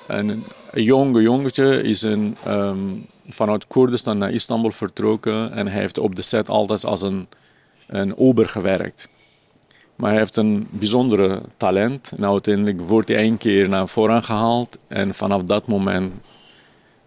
een, 0.07 0.45
jonge 0.73 1.23
jongetje, 1.23 1.83
is 1.83 2.03
een... 2.03 2.37
Um, 2.49 3.07
vanuit 3.29 3.67
Koerdistan 3.67 4.19
naar 4.19 4.31
Istanbul 4.31 4.71
vertrokken 4.71 5.53
en 5.53 5.67
hij 5.67 5.81
heeft 5.81 5.99
op 5.99 6.15
de 6.17 6.23
set 6.23 6.49
altijd 6.49 6.85
als 6.85 7.03
een, 7.03 7.29
een 7.87 8.17
ober 8.17 8.49
gewerkt. 8.49 9.09
Maar 9.97 10.11
hij 10.11 10.19
heeft 10.19 10.37
een 10.37 10.67
bijzondere 10.71 11.43
talent. 11.57 12.13
En 12.17 12.25
uiteindelijk 12.25 12.81
wordt 12.81 13.09
hij 13.09 13.17
één 13.17 13.39
keer 13.39 13.69
naar 13.69 13.89
voren 13.89 14.25
gehaald. 14.25 14.79
En 14.87 15.15
vanaf 15.15 15.43
dat 15.43 15.67
moment 15.67 16.13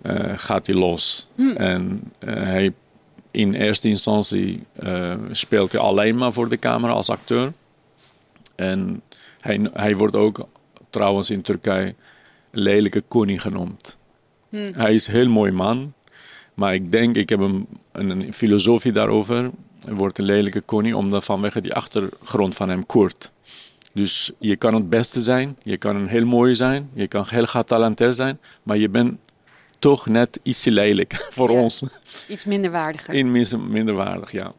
uh, 0.01 0.13
gaat 0.35 0.65
hij 0.65 0.75
los. 0.75 1.29
Hm. 1.35 1.49
En 1.49 2.11
uh, 2.19 2.33
hij, 2.33 2.73
in 3.31 3.53
eerste 3.53 3.87
instantie 3.87 4.63
uh, 4.79 5.13
speelt 5.31 5.71
hij 5.71 5.81
alleen 5.81 6.17
maar 6.17 6.33
voor 6.33 6.49
de 6.49 6.59
camera 6.59 6.93
als 6.93 7.09
acteur. 7.09 7.53
En 8.55 9.01
hij, 9.39 9.69
hij 9.73 9.95
wordt 9.95 10.15
ook 10.15 10.47
trouwens 10.89 11.29
in 11.29 11.41
Turkije 11.41 11.95
lelijke 12.51 13.01
koning 13.01 13.41
genoemd. 13.41 13.97
Hm. 14.49 14.71
Hij 14.73 14.93
is 14.93 15.07
een 15.07 15.13
heel 15.13 15.29
mooi 15.29 15.51
man. 15.51 15.93
Maar 16.59 16.73
ik 16.73 16.91
denk, 16.91 17.15
ik 17.15 17.29
heb 17.29 17.39
een, 17.39 17.67
een 17.91 18.33
filosofie 18.33 18.91
daarover. 18.91 19.49
Hij 19.85 19.93
wordt 19.93 20.17
een 20.17 20.25
lelijke 20.25 20.61
koning 20.61 20.95
omdat 20.95 21.25
vanwege 21.25 21.61
die 21.61 21.73
achtergrond 21.73 22.55
van 22.55 22.69
hem 22.69 22.85
Koert. 22.85 23.31
Dus 23.93 24.31
je 24.37 24.55
kan 24.55 24.73
het 24.73 24.89
beste 24.89 25.19
zijn, 25.19 25.57
je 25.61 25.77
kan 25.77 25.95
een 25.95 26.07
heel 26.07 26.25
mooi 26.25 26.55
zijn, 26.55 26.89
je 26.93 27.07
kan 27.07 27.25
heel 27.27 27.45
getalenteerd 27.45 28.15
zijn, 28.15 28.39
maar 28.63 28.77
je 28.77 28.89
bent 28.89 29.13
toch 29.79 30.07
net 30.07 30.39
iets 30.43 30.65
lelijk 30.65 31.25
voor 31.35 31.51
Ja. 31.51 31.59
ons. 31.59 31.83
Iets 32.27 32.45
minder 32.45 32.71
waardiger. 32.71 33.13
In 33.13 33.31
minder, 33.31 33.59
minderwaardig, 33.59 34.31
ja. 34.31 34.51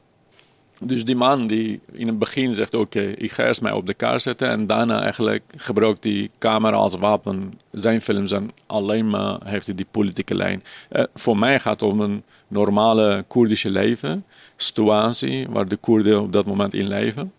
Dus 0.82 1.04
die 1.04 1.16
man 1.16 1.46
die 1.46 1.80
in 1.92 2.06
het 2.06 2.18
begin 2.18 2.54
zegt, 2.54 2.75
oké, 2.75 3.00
ik 3.00 3.32
ga 3.32 3.46
eerst 3.46 3.62
mij 3.62 3.72
op 3.72 3.87
de 3.87 3.94
kaart 3.94 4.22
zetten. 4.22 4.49
En 4.49 4.66
daarna 4.66 5.02
eigenlijk 5.02 5.42
gebruikt 5.56 6.02
die 6.02 6.30
camera 6.38 6.76
als 6.76 6.96
wapen. 6.96 7.60
Zijn 7.70 8.00
films 8.02 8.30
zijn 8.30 8.50
alleen 8.66 9.10
maar, 9.10 9.38
heeft 9.44 9.66
hij 9.66 9.75
die 9.75 9.87
politieke 9.90 10.34
lijn. 10.34 10.64
Eh, 10.88 11.04
voor 11.14 11.38
mij 11.38 11.60
gaat 11.60 11.80
het 11.80 11.90
om 11.90 12.00
een 12.00 12.22
normale 12.49 13.25
Koerdische 13.28 13.70
leven. 13.70 14.25
Situatie 14.56 15.46
waar 15.49 15.68
de 15.68 15.76
Koerden 15.76 16.20
op 16.20 16.32
dat 16.32 16.46
moment 16.46 16.75
in 16.75 16.88
leven. 16.88 17.32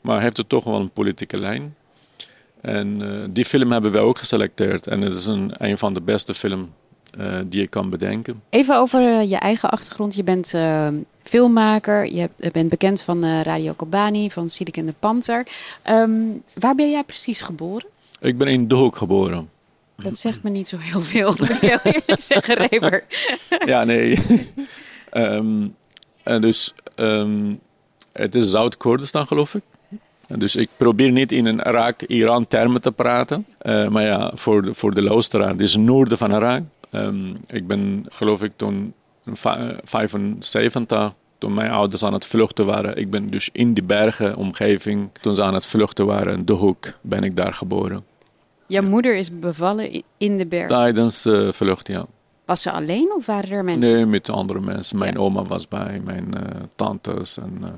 Maar 0.00 0.20
heeft 0.20 0.36
het 0.36 0.48
toch 0.48 0.64
wel 0.64 0.80
een 0.80 0.90
politieke 0.90 1.38
lijn. 1.38 1.74
En 2.60 3.02
eh, 3.02 3.28
die 3.30 3.44
film 3.44 3.72
hebben 3.72 3.92
wij 3.92 4.02
ook 4.02 4.18
geselecteerd. 4.18 4.86
En 4.86 5.00
het 5.00 5.14
is 5.14 5.26
een, 5.26 5.52
een 5.52 5.78
van 5.78 5.94
de 5.94 6.00
beste 6.00 6.34
films 6.34 6.68
eh, 7.18 7.38
die 7.46 7.60
je 7.60 7.66
kan 7.66 7.90
bedenken. 7.90 8.42
Even 8.50 8.76
over 8.76 9.00
eh, 9.00 9.30
je 9.30 9.36
eigen 9.36 9.70
achtergrond. 9.70 10.14
Je 10.14 10.24
bent 10.24 10.54
eh, 10.54 10.88
filmmaker, 11.22 12.14
je 12.14 12.28
bent 12.52 12.68
bekend 12.68 13.00
van 13.00 13.24
Radio 13.24 13.72
Kobani, 13.72 14.30
van 14.30 14.48
Sidik 14.48 14.76
en 14.76 14.84
de 14.84 14.94
Panter. 14.98 15.46
Ehm, 15.82 16.22
waar 16.58 16.74
ben 16.74 16.90
jij 16.90 17.04
precies 17.04 17.40
geboren? 17.40 17.86
Ik 18.20 18.38
ben 18.38 18.46
in 18.46 18.68
De 18.68 18.74
Hoek 18.74 18.96
geboren. 18.96 19.48
Dat 19.96 20.16
zegt 20.16 20.42
me 20.42 20.50
niet 20.50 20.68
zo 20.68 20.76
heel 20.78 21.02
veel, 21.02 21.34
ik 21.60 21.62
eerlijk 21.62 22.20
zeggen, 22.20 22.54
Reber. 22.54 23.04
ja, 23.72 23.84
nee. 23.84 24.18
Ehm, 25.10 25.66
en 26.22 26.40
dus, 26.40 26.74
ehm, 26.94 27.54
het 28.12 28.34
is 28.34 28.50
Zuid-Koerdistan, 28.50 29.26
geloof 29.26 29.54
ik. 29.54 29.62
En 30.28 30.38
Dus 30.38 30.56
ik 30.56 30.68
probeer 30.76 31.12
niet 31.12 31.32
in 31.32 31.46
een 31.46 31.60
Irak-Iran 31.66 32.46
termen 32.46 32.80
te 32.80 32.92
praten. 32.92 33.46
Maar 33.62 34.02
ja, 34.02 34.30
voor 34.34 34.62
de, 34.62 34.74
voor 34.74 34.94
de 34.94 35.02
luisteraar, 35.02 35.48
het 35.48 35.60
is 35.60 35.72
het 35.72 35.82
noorden 35.82 36.18
van 36.18 36.32
Irak. 36.32 36.62
Ehm, 36.94 37.34
ik 37.46 37.66
ben, 37.66 38.04
geloof 38.08 38.42
ik, 38.42 38.52
toen 38.56 38.94
va- 39.26 39.76
75, 39.84 41.12
toen 41.38 41.54
mijn 41.54 41.70
ouders 41.70 42.04
aan 42.04 42.12
het 42.12 42.26
vluchten 42.26 42.66
waren. 42.66 42.96
Ik 42.96 43.10
ben 43.10 43.30
dus 43.30 43.48
in 43.52 43.74
die 43.74 43.82
bergen 43.84 44.36
omgeving, 44.36 45.08
toen 45.20 45.34
ze 45.34 45.42
aan 45.42 45.54
het 45.54 45.66
vluchten 45.66 46.06
waren, 46.06 46.38
in 46.38 46.44
de 46.44 46.52
hoek, 46.52 46.86
ben 47.00 47.22
ik 47.22 47.36
daar 47.36 47.54
geboren. 47.54 48.04
Jouw 48.66 48.82
moeder 48.82 49.16
is 49.16 49.38
bevallen 49.38 50.02
in 50.18 50.36
de 50.36 50.46
berg. 50.46 50.68
Tijdens 50.68 51.22
de 51.22 51.52
vlucht, 51.52 51.86
ja. 51.88 52.04
Was 52.44 52.62
ze 52.62 52.70
alleen 52.70 53.12
of 53.16 53.26
waren 53.26 53.50
er 53.50 53.64
mensen? 53.64 53.92
Nee, 53.92 54.06
met 54.06 54.28
andere 54.28 54.60
mensen. 54.60 54.98
Mijn 54.98 55.18
oma 55.18 55.42
was 55.42 55.68
bij, 55.68 56.00
mijn 56.04 56.34
eh, 56.34 56.60
tantes 56.76 57.38
en... 57.38 57.58
eh, 57.62 57.68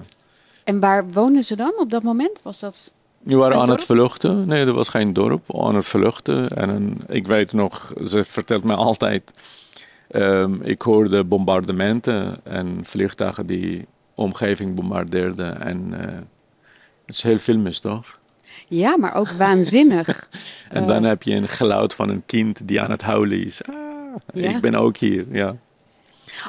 En 0.65 0.81
waar 0.81 1.11
woonden 1.11 1.43
ze 1.43 1.57
dan 1.57 1.73
op 1.79 1.91
dat 1.91 2.03
moment? 2.03 2.41
Was 2.43 2.61
dat... 2.61 2.93
Die 3.27 3.37
waren 3.37 3.57
aan 3.59 3.71
het 3.71 3.85
vluchten. 3.85 4.49
Nee, 4.49 4.65
er 4.67 4.73
was 4.73 4.89
geen 4.89 5.13
dorp. 5.13 5.55
Aan 5.61 5.75
het 5.75 5.87
vluchten. 5.87 6.49
En 6.49 6.69
een- 6.69 7.01
ik 7.09 7.27
weet 7.27 7.53
nog, 7.53 7.93
ze 8.07 8.25
vertelt 8.25 8.65
mij 8.65 8.75
altijd. 8.77 9.33
ehm, 10.11 10.55
ik 10.63 10.83
hoorde 10.83 11.25
bombardementen 11.25 12.37
en 12.45 12.79
vliegtuigen 12.83 13.47
die 13.47 13.87
omgeving 14.15 14.75
bombardeerden. 14.75 15.61
En 15.61 15.95
eh, 16.09 16.15
het 17.07 17.15
is 17.15 17.23
heel 17.23 17.39
filmisch, 17.39 17.79
toch? 17.81 18.19
Ja, 18.69 18.97
maar 18.97 19.15
ook 19.15 19.29
waanzinnig. 19.31 20.29
En 20.71 20.83
Eh. 20.83 20.89
dan 20.89 21.03
heb 21.03 21.23
je 21.23 21.35
een 21.35 21.49
geluid 21.49 21.95
van 21.95 22.09
een 22.09 22.23
kind 22.27 22.69
die 22.69 22.81
aan 22.81 22.91
het 22.91 23.03
huilen 23.03 23.45
is. 23.45 23.61
Ah, 23.65 23.75
Ja. 24.35 24.51
Ik 24.51 24.61
ben 24.61 24.75
ook 24.75 24.97
hier, 24.97 25.25
ja. 25.31 25.51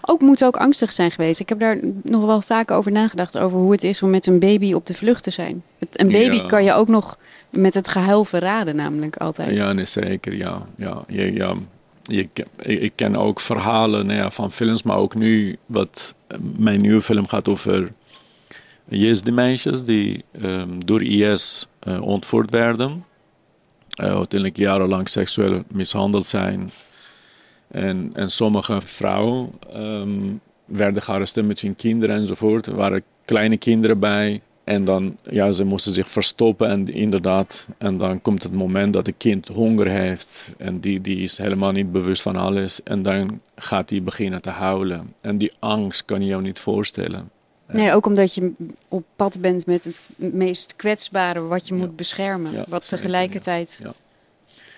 Ook 0.01 0.21
moet 0.21 0.43
ook 0.43 0.57
angstig 0.57 0.93
zijn 0.93 1.11
geweest. 1.11 1.39
Ik 1.39 1.49
heb 1.49 1.59
daar 1.59 1.79
nog 2.03 2.25
wel 2.25 2.41
vaak 2.41 2.71
over 2.71 2.91
nagedacht. 2.91 3.37
Over 3.37 3.57
hoe 3.57 3.71
het 3.71 3.83
is 3.83 4.03
om 4.03 4.09
met 4.09 4.27
een 4.27 4.39
baby 4.39 4.73
op 4.73 4.85
de 4.85 4.93
vlucht 4.93 5.23
te 5.23 5.31
zijn. 5.31 5.63
Met 5.79 5.99
een 5.99 6.11
baby 6.11 6.35
Ja. 6.35 6.45
kan 6.45 6.63
je 6.63 6.73
ook 6.73 6.87
nog 6.87 7.17
met 7.49 7.73
het 7.73 7.87
gehuil 7.87 8.23
verraden, 8.25 8.75
namelijk 8.75 9.17
altijd. 9.17 9.55
Ja, 9.55 9.73
nee, 9.73 9.85
zeker. 9.85 10.33
Ja, 10.35 10.61
ja, 10.75 11.03
ja. 11.07 11.53
Je, 12.03 12.19
ik, 12.21 12.45
ik 12.57 12.91
ken 12.95 13.15
ook 13.15 13.39
verhalen 13.39 14.05
nou 14.05 14.19
ja, 14.19 14.31
van 14.31 14.51
films, 14.51 14.83
maar 14.83 14.97
ook 14.97 15.15
nu, 15.15 15.57
wat 15.65 16.15
eh, 16.27 16.37
mijn 16.57 16.81
nieuwe 16.81 17.01
film 17.01 17.27
gaat 17.27 17.47
over 17.47 17.93
Yazidi-meisjes 18.89 19.83
die 19.85 20.23
ehm, 20.31 20.69
door 20.85 21.03
IS 21.03 21.67
eh, 21.79 22.01
ontvoerd 22.01 22.51
werden. 22.51 23.03
Eh, 23.89 24.05
uiteindelijk 24.05 24.57
jarenlang 24.57 25.09
seksueel 25.09 25.63
mishandeld 25.71 26.25
zijn. 26.25 26.71
En, 27.67 28.09
en 28.13 28.31
sommige 28.31 28.81
vrouwen 28.81 29.49
ehm, 29.73 30.33
werden 30.65 31.03
gearresteerd 31.03 31.47
met 31.47 31.59
hun 31.59 31.75
kinderen 31.75 32.15
enzovoort. 32.15 32.67
Er 32.67 32.75
waren 32.75 33.03
kleine 33.25 33.57
kinderen 33.57 33.99
bij. 33.99 34.41
En 34.63 34.83
dan, 34.83 35.17
ja, 35.29 35.51
ze 35.51 35.63
moesten 35.63 35.93
zich 35.93 36.09
verstoppen 36.09 36.69
en 36.69 36.87
inderdaad, 36.87 37.67
en 37.77 37.97
dan 37.97 38.21
komt 38.21 38.43
het 38.43 38.51
moment 38.51 38.93
dat 38.93 39.05
het 39.05 39.15
kind 39.17 39.47
honger 39.47 39.87
heeft 39.87 40.51
en 40.57 40.79
die, 40.79 41.01
die 41.01 41.17
is 41.17 41.37
helemaal 41.37 41.71
niet 41.71 41.91
bewust 41.91 42.21
van 42.21 42.35
alles 42.35 42.83
en 42.83 43.03
dan 43.03 43.41
gaat 43.55 43.89
hij 43.89 44.03
beginnen 44.03 44.41
te 44.41 44.49
huilen. 44.49 45.13
En 45.21 45.37
die 45.37 45.51
angst 45.59 46.05
kan 46.05 46.21
je 46.21 46.27
jou 46.27 46.41
niet 46.41 46.59
voorstellen. 46.59 47.29
Nee, 47.67 47.93
ook 47.93 48.05
omdat 48.05 48.33
je 48.33 48.51
op 48.87 49.03
pad 49.15 49.41
bent 49.41 49.65
met 49.65 49.83
het 49.83 50.09
meest 50.15 50.75
kwetsbare 50.75 51.41
wat 51.41 51.67
je 51.67 51.73
moet 51.73 51.95
beschermen. 51.95 52.51
Ja, 52.51 52.65
wat 52.67 52.89
tegelijkertijd. 52.89 53.79
ja. 53.83 53.93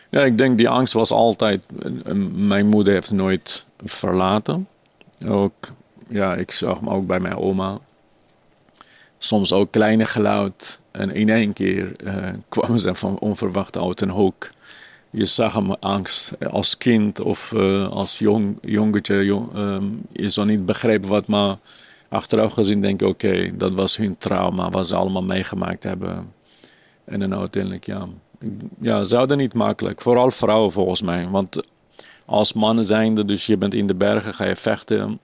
Ja, 0.09 0.21
ik 0.21 0.37
denk 0.37 0.57
die 0.57 0.69
angst 0.69 0.93
was 0.93 1.11
altijd, 1.11 1.65
eh, 2.05 2.13
mijn 2.33 2.67
moeder 2.67 2.93
heeft 2.93 3.11
nooit 3.11 3.65
verlaten. 3.83 4.67
Ook, 5.27 5.53
ja, 6.07 6.35
ik 6.35 6.51
zag 6.51 6.79
hem 6.79 6.89
ook 6.89 7.07
bij 7.07 7.19
mijn 7.19 7.35
oma. 7.35 7.77
Soms 9.17 9.53
ook 9.53 9.71
kleine 9.71 10.05
geluid. 10.05 10.79
En 10.91 11.11
in 11.11 11.29
één 11.29 11.53
keer 11.53 11.95
eh, 11.95 12.33
kwamen 12.49 12.79
ze 12.79 12.95
van 12.95 13.19
onverwacht 13.19 13.77
uit 13.77 14.01
een 14.01 14.09
hoek. 14.09 14.49
Je 15.09 15.25
zag 15.25 15.53
hem 15.53 15.71
angst 15.71 16.31
als 16.49 16.77
kind 16.77 17.19
of 17.19 17.53
eh, 17.53 17.89
als 17.89 18.19
jong, 18.19 18.57
jongetje. 18.61 19.25
Jong, 19.25 19.55
ehm, 19.55 19.85
je 20.11 20.29
zou 20.29 20.47
niet 20.47 20.65
begrijpen 20.65 21.09
wat, 21.09 21.27
maar 21.27 21.57
achteraf 22.09 22.53
gezien 22.53 22.81
denk 22.81 23.01
ik, 23.01 23.07
oké, 23.07 23.57
dat 23.57 23.71
was 23.71 23.97
hun 23.97 24.17
trauma, 24.17 24.69
wat 24.69 24.87
ze 24.87 24.95
allemaal 24.95 25.23
meegemaakt 25.23 25.83
hebben. 25.83 26.33
En 27.05 27.19
dan 27.19 27.35
uiteindelijk, 27.35 27.85
ja, 27.85 28.07
ja, 28.81 29.03
ze 29.03 29.15
hadden 29.15 29.38
niet 29.38 29.53
makkelijk. 29.53 30.01
Vooral 30.01 30.31
vrouwen 30.31 30.72
volgens 30.72 31.01
mij. 31.01 31.27
Want 31.27 31.60
als 32.25 32.53
mannen 32.53 32.84
zijnde, 32.84 33.25
dus 33.25 33.46
je 33.46 33.58
bent 33.58 33.74
in 33.74 33.88
de 33.88 33.96
bergen, 33.96 34.34
ga 34.34 34.46
je 34.46 34.55
vechten. 34.55 35.19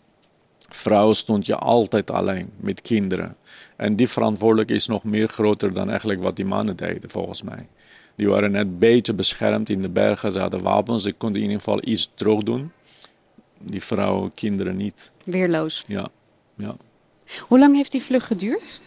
Vrouwen 0.69 1.15
stond 1.15 1.45
je 1.45 1.55
altijd 1.55 2.11
alleen 2.11 2.49
met 2.57 2.81
kinderen. 2.81 3.35
En 3.75 3.95
die 3.95 4.07
verantwoordelijk 4.07 4.69
is 4.69 4.87
nog 4.87 5.03
meer 5.03 5.27
groter 5.27 5.73
dan 5.73 5.89
eigenlijk 5.89 6.23
wat 6.23 6.35
die 6.35 6.45
mannen 6.45 6.75
deden, 6.75 7.09
volgens 7.09 7.43
mij. 7.43 7.67
Die 8.15 8.29
waren 8.29 8.51
net 8.51 8.65
een 8.65 8.77
beetje 8.77 9.13
beschermd 9.13 9.69
in 9.69 9.81
de 9.81 9.89
bergen. 9.89 10.31
Ze 10.31 10.39
hadden 10.39 10.63
wapens, 10.63 11.03
ze 11.03 11.13
konden 11.13 11.41
in 11.41 11.47
ieder 11.47 11.63
geval 11.63 11.81
iets 11.83 12.11
terug 12.13 12.43
doen. 12.43 12.71
Die 13.61 13.83
vrouwen, 13.83 14.33
kinderen 14.33 14.77
niet. 14.77 15.11
Weerloos. 15.25 15.83
Ja, 15.87 16.07
ja. 16.57 16.75
Hoe 17.47 17.59
lang 17.59 17.75
heeft 17.75 17.91
die 17.91 18.01
vlucht 18.01 18.25
geduurd? 18.25 18.81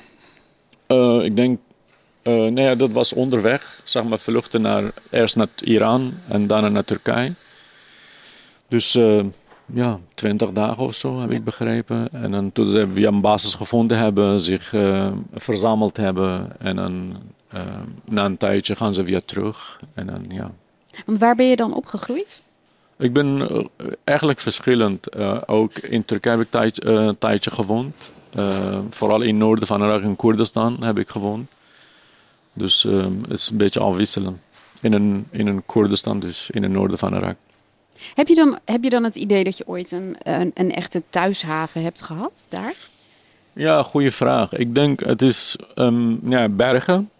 Eh, 0.86 1.24
ik 1.24 1.36
denk, 1.36 1.60
eh 2.28 2.52
nee, 2.52 2.64
ja, 2.64 2.74
dat 2.74 2.92
was 2.92 3.12
onderweg. 3.12 3.80
Zeg 3.82 4.04
maar, 4.04 4.18
vluchten 4.18 4.60
naar, 4.60 4.92
eerst 5.10 5.36
naar 5.36 5.48
Iran 5.60 6.14
en 6.28 6.46
daarna 6.46 6.68
naar 6.68 6.84
Turkije. 6.84 7.32
Dus 8.68 8.94
eh, 8.94 9.24
ja, 9.66 9.98
twintig 10.14 10.52
dagen 10.52 10.82
of 10.82 10.94
zo 10.94 11.20
heb 11.20 11.30
ik 11.30 11.44
begrepen. 11.44 12.08
En 12.12 12.30
dan 12.30 12.52
toen 12.52 12.66
ze 12.66 12.88
via 12.94 13.08
een 13.08 13.20
basis 13.20 13.54
gevonden 13.54 13.98
hebben, 13.98 14.40
zich 14.40 14.72
eh, 14.72 15.12
verzameld 15.34 15.96
hebben. 15.96 16.60
En 16.60 16.76
dan 16.76 17.16
na 18.04 18.24
een 18.24 18.36
tijdje 18.36 18.76
gaan 18.76 18.94
ze 18.94 19.02
weer 19.02 19.24
terug. 19.24 19.80
En 19.94 20.06
dan, 20.06 20.24
ja. 20.28 20.50
Want 21.06 21.18
waar 21.18 21.34
ben 21.34 21.46
je 21.46 21.56
dan 21.56 21.74
opgegroeid? 21.74 22.42
Ik 22.98 23.12
ben 23.12 23.48
eigenlijk 24.04 24.40
verschillend. 24.40 25.16
Ook 25.46 25.78
in 25.78 26.04
Turkije 26.04 26.36
heb 26.36 26.44
ik 26.44 26.50
tijd, 26.50 26.84
een 26.84 27.18
tijdje 27.18 27.50
gewoond. 27.50 28.12
Vooral 28.90 29.20
in 29.20 29.28
het 29.28 29.36
noorden 29.36 29.66
van 29.66 29.82
Irak 29.82 30.02
en 30.02 30.16
Koerdistan 30.16 30.84
heb 30.84 30.98
ik 30.98 31.08
gewoond. 31.08 31.50
Dus 32.58 32.84
eh, 32.84 33.06
het 33.22 33.38
is 33.38 33.48
een 33.48 33.56
beetje 33.56 33.80
afwisselen. 33.80 34.40
In 34.80 34.92
een, 34.92 35.26
in 35.30 35.46
een 35.46 35.66
Koerdistan, 35.66 36.20
dus 36.20 36.50
in 36.50 36.62
het 36.62 36.72
noorden 36.72 36.98
van 36.98 37.14
Irak. 37.14 37.36
Heb 38.14 38.28
je 38.28 38.34
dan, 38.34 38.58
heb 38.64 38.84
je 38.84 38.90
dan 38.90 39.04
het 39.04 39.16
idee 39.16 39.44
dat 39.44 39.56
je 39.56 39.66
ooit 39.66 39.92
een, 39.92 40.16
een, 40.22 40.50
een 40.54 40.72
echte 40.72 41.02
thuishaven 41.10 41.82
hebt 41.82 42.02
gehad 42.02 42.46
daar? 42.48 42.74
Ja, 43.52 43.82
goede 43.82 44.12
vraag. 44.12 44.52
Ik 44.52 44.74
denk 44.74 45.00
het 45.04 45.22
is 45.22 45.56
um, 45.74 46.20
ja, 46.30 46.48
bergen. 46.48 47.10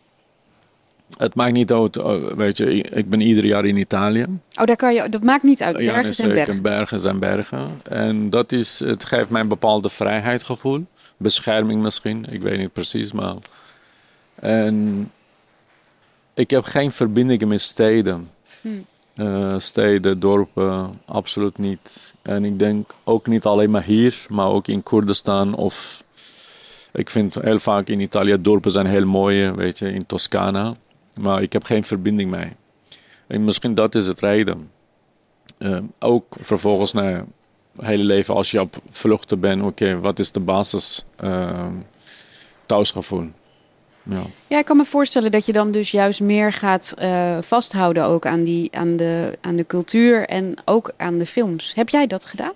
Het 1.16 1.34
maakt 1.34 1.52
niet 1.52 1.72
uit, 1.72 1.96
eh, 1.96 2.14
weet 2.36 2.56
je, 2.56 2.80
ik 2.80 3.10
ben 3.10 3.20
ieder 3.20 3.46
jaar 3.46 3.64
in 3.64 3.76
Italië. 3.76 4.26
Oh, 4.60 4.64
daar 4.64 4.76
kan 4.76 4.94
je, 4.94 5.08
dat 5.08 5.22
maakt 5.22 5.42
niet 5.42 5.62
uit. 5.62 5.76
Bergen 5.76 6.04
ja, 6.04 6.12
zijn 6.12 6.32
bergen. 6.32 6.62
bergen 6.62 7.00
zijn 7.00 7.18
bergen. 7.18 7.80
En 7.82 8.30
dat 8.30 8.52
is, 8.52 8.80
het 8.80 9.04
geeft 9.04 9.30
mij 9.30 9.40
een 9.40 9.48
bepaalde 9.48 9.88
vrijheidsgevoel. 9.88 10.86
Bescherming 11.16 11.82
misschien, 11.82 12.26
ik 12.30 12.42
weet 12.42 12.58
niet 12.58 12.72
precies, 12.72 13.12
maar... 13.12 13.34
En 14.34 15.10
ik 16.38 16.50
heb 16.50 16.64
geen 16.64 16.92
verbindingen 16.92 17.48
met 17.48 17.60
steden. 17.60 18.30
Hm. 18.60 18.68
Uh, 19.16 19.58
steden, 19.58 20.20
dorpen, 20.20 21.00
absoluut 21.04 21.58
niet. 21.58 22.14
En 22.22 22.44
ik 22.44 22.58
denk 22.58 22.94
ook 23.04 23.26
niet 23.26 23.44
alleen 23.44 23.70
maar 23.70 23.82
hier, 23.82 24.26
maar 24.28 24.46
ook 24.46 24.68
in 24.68 24.82
Koerdistan 24.82 25.54
of... 25.54 26.04
Ik 26.92 27.10
vind 27.10 27.34
heel 27.34 27.58
vaak 27.58 27.88
in 27.88 28.00
Italië 28.00 28.36
dorpen 28.40 28.70
zijn 28.70 28.86
heel 28.86 29.06
mooie, 29.06 29.54
weet 29.54 29.78
je, 29.78 29.92
in 29.92 30.06
Toscana. 30.06 30.74
Maar 31.20 31.42
ik 31.42 31.52
heb 31.52 31.64
geen 31.64 31.84
verbinding 31.84 32.30
mee. 32.30 32.52
En 33.26 33.44
misschien 33.44 33.74
dat 33.74 33.94
is 33.94 34.06
het 34.06 34.20
reden. 34.20 34.70
Uh, 35.58 35.78
ook 35.98 36.36
vervolgens, 36.40 36.92
nou 36.92 37.08
ja, 37.08 37.24
hele 37.74 38.04
leven 38.04 38.34
als 38.34 38.50
je 38.50 38.60
op 38.60 38.76
vluchten 38.90 39.40
bent, 39.40 39.62
oké, 39.62 40.00
wat 40.00 40.18
is 40.18 40.32
de 40.32 40.40
basis 40.40 41.04
uh, 41.24 41.66
thuisgevoel? 42.66 43.28
Ja. 44.10 44.22
ja, 44.46 44.58
ik 44.58 44.64
kan 44.64 44.76
me 44.76 44.84
voorstellen 44.84 45.30
dat 45.30 45.46
je 45.46 45.52
dan 45.52 45.70
dus 45.70 45.90
juist 45.90 46.20
meer 46.20 46.52
gaat 46.52 46.94
uh, 47.02 47.38
vasthouden 47.40 48.04
ook 48.04 48.26
aan, 48.26 48.44
die, 48.44 48.68
aan, 48.72 48.96
de, 48.96 49.38
aan 49.40 49.56
de 49.56 49.66
cultuur 49.66 50.26
en 50.26 50.54
ook 50.64 50.92
aan 50.96 51.18
de 51.18 51.26
films. 51.26 51.74
Heb 51.74 51.88
jij 51.88 52.06
dat 52.06 52.24
gedaan? 52.24 52.52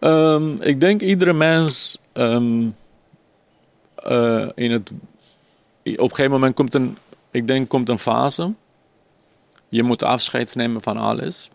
Um, 0.00 0.62
ik 0.62 0.80
denk 0.80 1.00
iedere 1.00 1.32
mens 1.32 1.98
um, 2.12 2.74
uh, 4.08 4.48
in 4.54 4.70
het, 4.70 4.90
op 4.90 5.00
een 5.84 6.08
gegeven 6.08 6.30
moment 6.30 6.54
komt 6.54 6.74
een, 6.74 6.96
ik 7.30 7.46
denk 7.46 7.68
komt 7.68 7.88
een 7.88 7.98
fase. 7.98 8.54
Je 9.68 9.82
moet 9.82 10.02
afscheid 10.02 10.54
nemen 10.54 10.82
van 10.82 10.96
alles. 10.96 11.50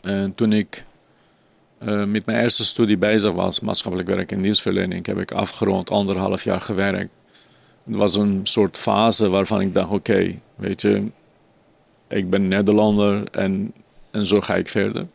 En 0.00 0.34
toen 0.34 0.52
ik 0.52 0.84
uh, 1.78 2.04
met 2.04 2.26
mijn 2.26 2.42
eerste 2.42 2.64
studie 2.64 2.98
bezig 2.98 3.32
was, 3.32 3.60
maatschappelijk 3.60 4.08
werk 4.08 4.32
en 4.32 4.40
dienstverlening, 4.40 5.06
heb 5.06 5.18
ik 5.18 5.32
afgerond 5.32 5.90
anderhalf 5.90 6.44
jaar 6.44 6.60
gewerkt. 6.60 7.10
Was 7.84 8.16
een 8.16 8.40
soort 8.42 8.78
fase 8.78 9.28
waarvan 9.28 9.60
ik 9.60 9.74
dacht: 9.74 9.90
oké, 9.90 10.38
weet 10.54 10.80
je, 10.80 11.10
ik 12.08 12.30
ben 12.30 12.48
Nederlander 12.48 13.22
en, 13.30 13.72
en 14.10 14.26
zo 14.26 14.40
ga 14.40 14.54
ik 14.54 14.68
verder. 14.68 15.06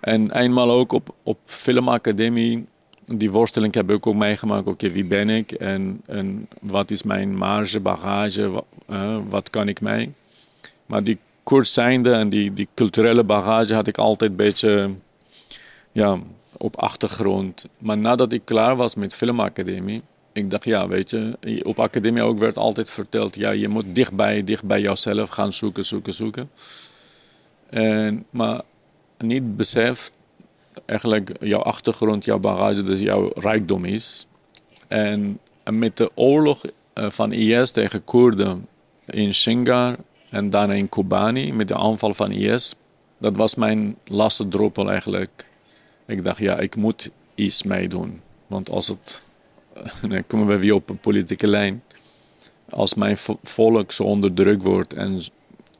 En 0.00 0.32
eenmaal 0.32 0.70
ook 0.70 0.92
op, 0.92 1.14
op 1.22 1.38
filmacademie, 1.44 2.66
die 3.06 3.30
worsteling 3.30 3.74
heb 3.74 3.90
ik 3.90 4.06
ook 4.06 4.14
meegemaakt. 4.14 4.66
Oké, 4.66 4.90
wie 4.90 5.04
ben 5.04 5.30
ik 5.30 5.52
en, 5.52 6.00
en 6.06 6.48
wat 6.60 6.90
is 6.90 7.02
mijn 7.02 7.36
marge, 7.36 7.80
bagage, 7.80 8.48
wat, 8.48 8.64
uh, 8.90 9.16
wat 9.28 9.50
kan 9.50 9.68
ik 9.68 9.80
mee? 9.80 10.12
Maar 10.86 11.04
die 11.04 11.18
koers 11.42 11.72
zijnde 11.72 12.12
en 12.12 12.28
die, 12.28 12.54
die 12.54 12.68
culturele 12.74 13.24
bagage 13.24 13.74
had 13.74 13.86
ik 13.86 13.98
altijd 13.98 14.30
een 14.30 14.36
beetje 14.36 14.90
ja, 15.92 16.18
op 16.56 16.76
achtergrond. 16.76 17.68
Maar 17.78 17.98
nadat 17.98 18.32
ik 18.32 18.42
klaar 18.44 18.76
was 18.76 18.94
met 18.94 19.14
filmacademie, 19.14 20.02
ik 20.34 20.50
dacht, 20.50 20.64
ja, 20.64 20.88
weet 20.88 21.10
je, 21.10 21.36
op 21.62 21.80
academie 21.80 22.22
ook 22.22 22.38
werd 22.38 22.56
altijd 22.56 22.90
verteld, 22.90 23.36
ja, 23.36 23.50
je 23.50 23.68
moet 23.68 23.84
dichtbij, 23.92 24.44
dicht 24.44 24.64
bij 24.64 24.80
jouzelf 24.80 25.28
gaan 25.28 25.52
zoeken, 25.52 25.84
zoeken, 25.84 26.14
zoeken. 26.14 26.50
En, 27.70 28.26
maar 28.30 28.60
niet 29.18 29.56
beseft 29.56 30.12
eigenlijk 30.84 31.32
jouw 31.40 31.60
achtergrond, 31.60 32.24
jouw 32.24 32.38
bagage, 32.38 32.82
dus 32.82 33.00
jouw 33.00 33.30
rijkdom 33.34 33.84
is. 33.84 34.26
En 34.88 35.38
met 35.72 35.96
de 35.96 36.10
oorlog 36.14 36.64
eh, 36.92 37.10
van 37.10 37.32
IS 37.32 37.70
tegen 37.70 38.04
Koerden 38.04 38.66
in 39.06 39.34
Shingar 39.34 39.96
en 40.30 40.50
daarna 40.50 40.72
in 40.72 40.88
Kobani, 40.88 41.52
met 41.52 41.68
de 41.68 41.76
aanval 41.76 42.14
van 42.14 42.30
IS, 42.30 42.74
dat 43.18 43.36
was 43.36 43.54
mijn 43.54 43.96
laatste 44.04 44.48
druppel 44.48 44.90
eigenlijk. 44.90 45.46
Ik 46.06 46.24
dacht, 46.24 46.38
ja, 46.38 46.58
ik 46.58 46.76
moet 46.76 47.10
iets 47.34 47.62
meedoen. 47.62 48.20
Want 48.46 48.70
als 48.70 48.88
het 48.88 49.24
dan 50.08 50.26
komen 50.26 50.46
we 50.46 50.58
weer 50.58 50.74
op 50.74 50.90
een 50.90 50.98
politieke 50.98 51.46
lijn. 51.46 51.82
Als 52.70 52.94
mijn 52.94 53.16
volk 53.42 53.92
zo 53.92 54.02
onderdrukt 54.02 54.62
wordt 54.62 54.92
en 54.92 55.22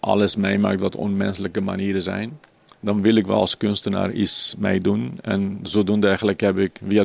alles 0.00 0.36
meemaakt 0.36 0.80
wat 0.80 0.96
onmenselijke 0.96 1.60
manieren 1.60 2.02
zijn, 2.02 2.38
dan 2.80 3.02
wil 3.02 3.14
ik 3.14 3.26
wel 3.26 3.38
als 3.38 3.56
kunstenaar 3.56 4.12
iets 4.12 4.54
meedoen. 4.58 5.18
En 5.22 5.58
zodoende 5.62 6.06
eigenlijk 6.06 6.40
heb 6.40 6.58
ik, 6.58 6.80
via, 6.88 7.04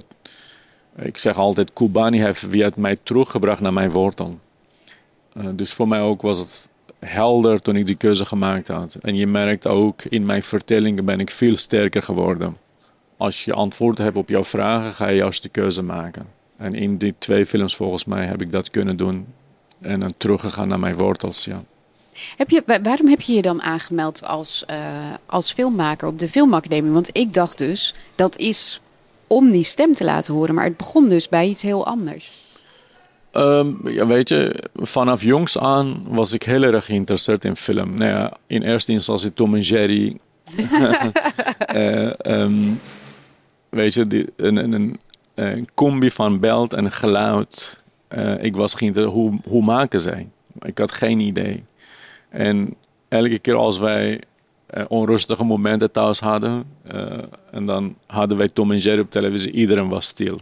ik 0.95 1.17
zeg 1.17 1.37
altijd, 1.37 1.73
Kubani 1.73 2.21
heeft 2.21 2.45
via 2.49 2.71
mij 2.75 2.97
teruggebracht 3.03 3.61
naar 3.61 3.73
mijn 3.73 3.91
wortel. 3.91 4.39
Uh, 5.37 5.47
dus 5.53 5.73
voor 5.73 5.87
mij 5.87 6.01
ook 6.01 6.21
was 6.21 6.39
het 6.39 6.69
helder 6.99 7.61
toen 7.61 7.75
ik 7.75 7.85
die 7.85 7.95
keuze 7.95 8.25
gemaakt 8.25 8.67
had. 8.67 8.95
En 8.95 9.15
je 9.15 9.27
merkt 9.27 9.67
ook, 9.67 10.03
in 10.03 10.25
mijn 10.25 10.43
vertellingen 10.43 11.05
ben 11.05 11.19
ik 11.19 11.29
veel 11.29 11.55
sterker 11.55 12.03
geworden. 12.03 12.57
Als 13.17 13.45
je 13.45 13.53
antwoord 13.53 13.97
hebt 13.97 14.17
op 14.17 14.29
jouw 14.29 14.43
vragen, 14.43 14.93
ga 14.93 15.07
je 15.07 15.15
juist 15.15 15.43
de 15.43 15.49
keuze 15.49 15.81
maken. 15.81 16.38
En 16.59 16.75
in 16.75 16.97
die 16.97 17.15
twee 17.17 17.45
films 17.45 17.75
volgens 17.75 18.05
mij 18.05 18.25
heb 18.25 18.41
ik 18.41 18.51
dat 18.51 18.69
kunnen 18.69 18.97
doen. 18.97 19.25
En 19.79 19.99
dan 19.99 20.13
teruggegaan 20.17 20.67
naar 20.67 20.79
mijn 20.79 20.97
wortels, 20.97 21.45
ja. 21.45 21.63
Heb 22.37 22.49
je, 22.49 22.63
waarom 22.83 23.07
heb 23.07 23.21
je 23.21 23.33
je 23.33 23.41
dan 23.41 23.61
aangemeld 23.61 24.25
als, 24.25 24.63
uh, 24.69 24.77
als 25.25 25.53
filmmaker 25.53 26.07
op 26.07 26.19
de 26.19 26.27
filmacademie? 26.27 26.91
Want 26.91 27.17
ik 27.17 27.33
dacht 27.33 27.57
dus, 27.57 27.95
dat 28.15 28.37
is 28.37 28.81
om 29.27 29.51
die 29.51 29.63
stem 29.63 29.93
te 29.93 30.03
laten 30.03 30.33
horen. 30.33 30.55
Maar 30.55 30.63
het 30.63 30.77
begon 30.77 31.09
dus 31.09 31.29
bij 31.29 31.47
iets 31.47 31.61
heel 31.61 31.85
anders. 31.85 32.31
Um, 33.31 33.89
ja, 33.89 34.07
weet 34.07 34.29
je, 34.29 34.63
vanaf 34.73 35.23
jongs 35.23 35.57
aan 35.57 36.03
was 36.07 36.33
ik 36.33 36.43
heel 36.43 36.63
erg 36.63 36.85
geïnteresseerd 36.85 37.45
in 37.45 37.55
film. 37.55 37.93
Nou 37.93 38.11
ja, 38.11 38.37
in 38.47 38.61
eerste 38.61 38.91
instantie 38.91 39.33
Tom 39.33 39.55
en 39.55 39.61
Jerry. 39.61 40.17
uh, 41.75 42.11
um, 42.41 42.79
weet 43.69 43.93
je, 43.93 44.07
die, 44.07 44.25
een, 44.35 44.73
een, 44.73 44.99
een 45.39 45.67
combi 45.73 46.11
van 46.11 46.39
beeld 46.39 46.73
en 46.73 46.91
geluid. 46.91 47.83
Uh, 48.09 48.43
ik 48.43 48.55
was 48.55 48.75
geïnteresseerd, 48.75 49.17
hoe, 49.17 49.39
hoe 49.47 49.63
maken 49.63 50.01
zij? 50.01 50.29
Ik 50.61 50.77
had 50.77 50.91
geen 50.91 51.19
idee. 51.19 51.63
En 52.29 52.75
elke 53.07 53.39
keer 53.39 53.55
als 53.55 53.77
wij 53.77 54.21
uh, 54.73 54.85
onrustige 54.87 55.43
momenten 55.43 55.91
thuis 55.91 56.19
hadden, 56.19 56.63
en 57.51 57.65
dan 57.65 57.95
hadden 58.07 58.37
wij 58.37 58.49
Tom 58.49 58.71
en 58.71 58.77
Jerry 58.77 58.99
op 58.99 59.11
televisie, 59.11 59.51
iedereen 59.51 59.89
was 59.89 60.05
stil. 60.05 60.39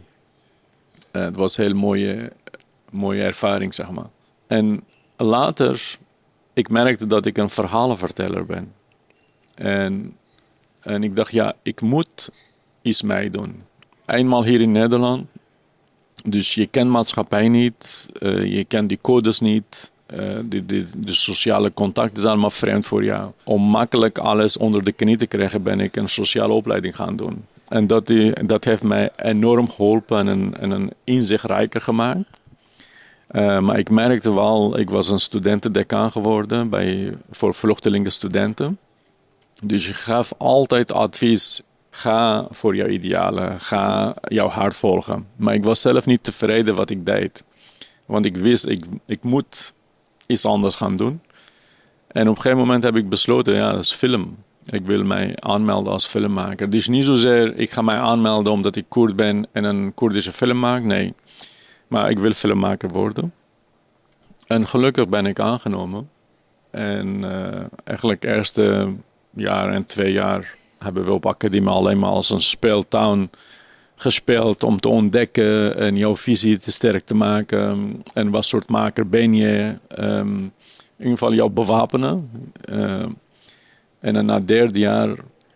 het 1.12 1.36
was 1.36 1.57
een 1.57 1.63
heel 1.63 1.75
mooie, 1.75 2.31
mooie 2.91 3.23
ervaring, 3.23 3.73
zeg 3.73 3.91
maar. 3.91 4.10
En 4.47 4.83
later, 5.17 5.97
ik 6.53 6.69
merkte 6.69 7.07
dat 7.07 7.25
ik 7.25 7.38
een 7.38 7.49
verhalenverteller 7.49 8.45
ben. 8.45 8.73
En, 9.55 10.15
en 10.81 11.03
ik 11.03 11.15
dacht, 11.15 11.31
ja, 11.31 11.53
ik 11.63 11.81
moet 11.81 12.29
iets 12.81 13.01
mee 13.01 13.29
doen 13.29 13.63
eenmaal 14.08 14.43
hier 14.43 14.62
in 14.62 14.72
Nederland. 14.72 15.26
Dus 16.26 16.54
je 16.54 16.67
kent 16.67 16.89
maatschappij 16.89 17.50
niet, 17.50 18.10
uh, 18.20 18.43
je 18.43 18.63
kent 18.63 18.89
die 18.89 19.00
codes 19.02 19.39
niet. 19.39 19.91
Uh, 20.13 20.17
de, 20.46 20.65
de, 20.65 20.86
de, 20.98 21.13
sociale 21.13 21.74
contacten 21.74 22.17
zijn 22.17 22.32
allemaal 22.32 22.50
vreemd 22.50 22.86
voor 22.86 23.04
jou. 23.04 23.32
Om 23.43 23.62
makkelijk 23.62 24.17
alles 24.17 24.58
onder 24.58 24.84
de 24.84 24.91
knie 24.91 25.17
te 25.17 25.26
krijgen, 25.26 25.63
ben 25.63 25.80
ik 25.80 25.96
een 25.96 26.10
sociale 26.10 26.54
opleiding 26.54 26.96
gaan 26.96 27.15
doen. 27.15 27.46
En 27.67 27.88
dat, 27.88 28.08
die, 28.08 28.46
dat 28.46 28.63
heeft 28.63 28.84
mij 28.84 29.10
enorm 29.15 29.70
geholpen 29.70 30.28
en, 30.28 30.54
en 30.60 30.72
een 30.72 30.91
inzicht 31.04 31.43
rijker 31.43 31.82
gemaakt. 31.82 32.39
Uh, 33.32 33.60
maar 33.60 33.80
ik 33.80 33.89
merkte 33.89 34.34
wel, 34.34 34.80
ik 34.80 34.89
was 34.89 35.10
een 35.10 35.20
studentendecaan 35.20 36.12
geworden 36.12 36.70
bij, 36.70 37.17
voor 37.32 37.54
vluchtelingen 37.54 38.12
studenten. 38.12 38.78
Dus 39.63 39.88
je 39.88 39.93
gaf 39.93 40.34
altijd 40.38 40.91
advies 40.91 41.62
Ga 41.97 42.47
voor 42.49 42.75
jouw 42.75 42.88
idealen, 42.88 43.60
ga 43.60 44.15
jouw 44.21 44.47
hart 44.47 44.75
volgen. 44.75 45.27
Maar 45.36 45.53
ik 45.53 45.63
was 45.63 45.81
zelf 45.81 46.05
niet 46.05 46.23
tevreden 46.23 46.75
wat 46.75 46.89
ik 46.89 47.05
deed. 47.05 47.43
Want 48.05 48.25
ik 48.25 48.38
wist, 48.38 48.67
ik, 48.67 48.86
ik 49.05 49.23
moet 49.23 49.73
iets 50.27 50.45
anders 50.45 50.75
gaan 50.75 50.95
doen. 50.95 51.21
En 52.07 52.29
op 52.29 52.36
een 52.36 52.41
gegeven 52.41 52.57
moment 52.57 52.83
heb 52.83 52.97
ik 52.97 53.10
besloten, 53.10 53.55
ja, 53.55 53.71
dat 53.71 53.83
is 53.83 53.91
film. 53.91 54.38
Ik 54.65 54.86
wil 54.86 55.03
mij 55.03 55.36
aanmelden 55.39 55.93
als 55.93 56.07
filmmaker. 56.07 56.69
Dus 56.69 56.88
niet 56.88 57.05
zozeer, 57.05 57.55
ik 57.55 57.71
ga 57.71 57.81
mij 57.81 57.97
aanmelden 57.97 58.53
omdat 58.53 58.75
ik 58.75 58.86
Koerd 58.88 59.15
ben 59.15 59.47
en 59.51 59.63
een 59.63 59.93
Koerdische 59.93 60.31
film 60.31 60.60
maak. 60.60 60.83
Nee, 60.83 61.13
maar 61.88 62.10
ik 62.10 62.19
wil 62.19 62.33
filmmaker 62.33 62.89
worden. 62.89 63.33
En 64.47 64.67
gelukkig 64.67 65.10
ben 65.10 65.25
ik 65.25 65.39
aangenomen. 65.39 66.10
En 66.71 67.07
uh, 67.23 67.63
eigenlijk 67.83 68.23
eerste 68.23 68.93
jaar 69.33 69.73
en 69.73 69.86
twee 69.86 70.12
jaar 70.12 70.57
hebben 70.78 71.06
we 71.06 71.12
op 71.12 71.26
academie 71.26 71.70
alleen 71.70 72.00
maar 72.00 72.10
als 72.10 72.30
een 72.30 72.42
speeltuin 72.42 73.30
gespeeld 73.96 74.63
om 74.63 74.80
te 74.80 74.88
ontdekken 74.88 75.78
en 75.78 75.96
jouw 75.96 76.16
visie 76.16 76.58
te 76.58 76.72
sterk 76.72 77.06
te 77.06 77.16
maken. 77.16 78.02
En 78.13 78.30
wat 78.30 78.46
soort 78.46 78.70
maker 78.70 79.10
ben 79.10 79.34
je? 79.34 79.76
Um, 80.00 80.54
in 80.98 81.04
ieder 81.04 81.18
geval 81.18 81.34
jou 81.34 81.50
bewapenen. 81.50 82.30
Uh, 82.70 83.06
en 84.00 84.13
dan 84.13 84.26
na 84.26 84.34
het 84.34 84.48
derde 84.48 84.80
jaar 84.80 85.16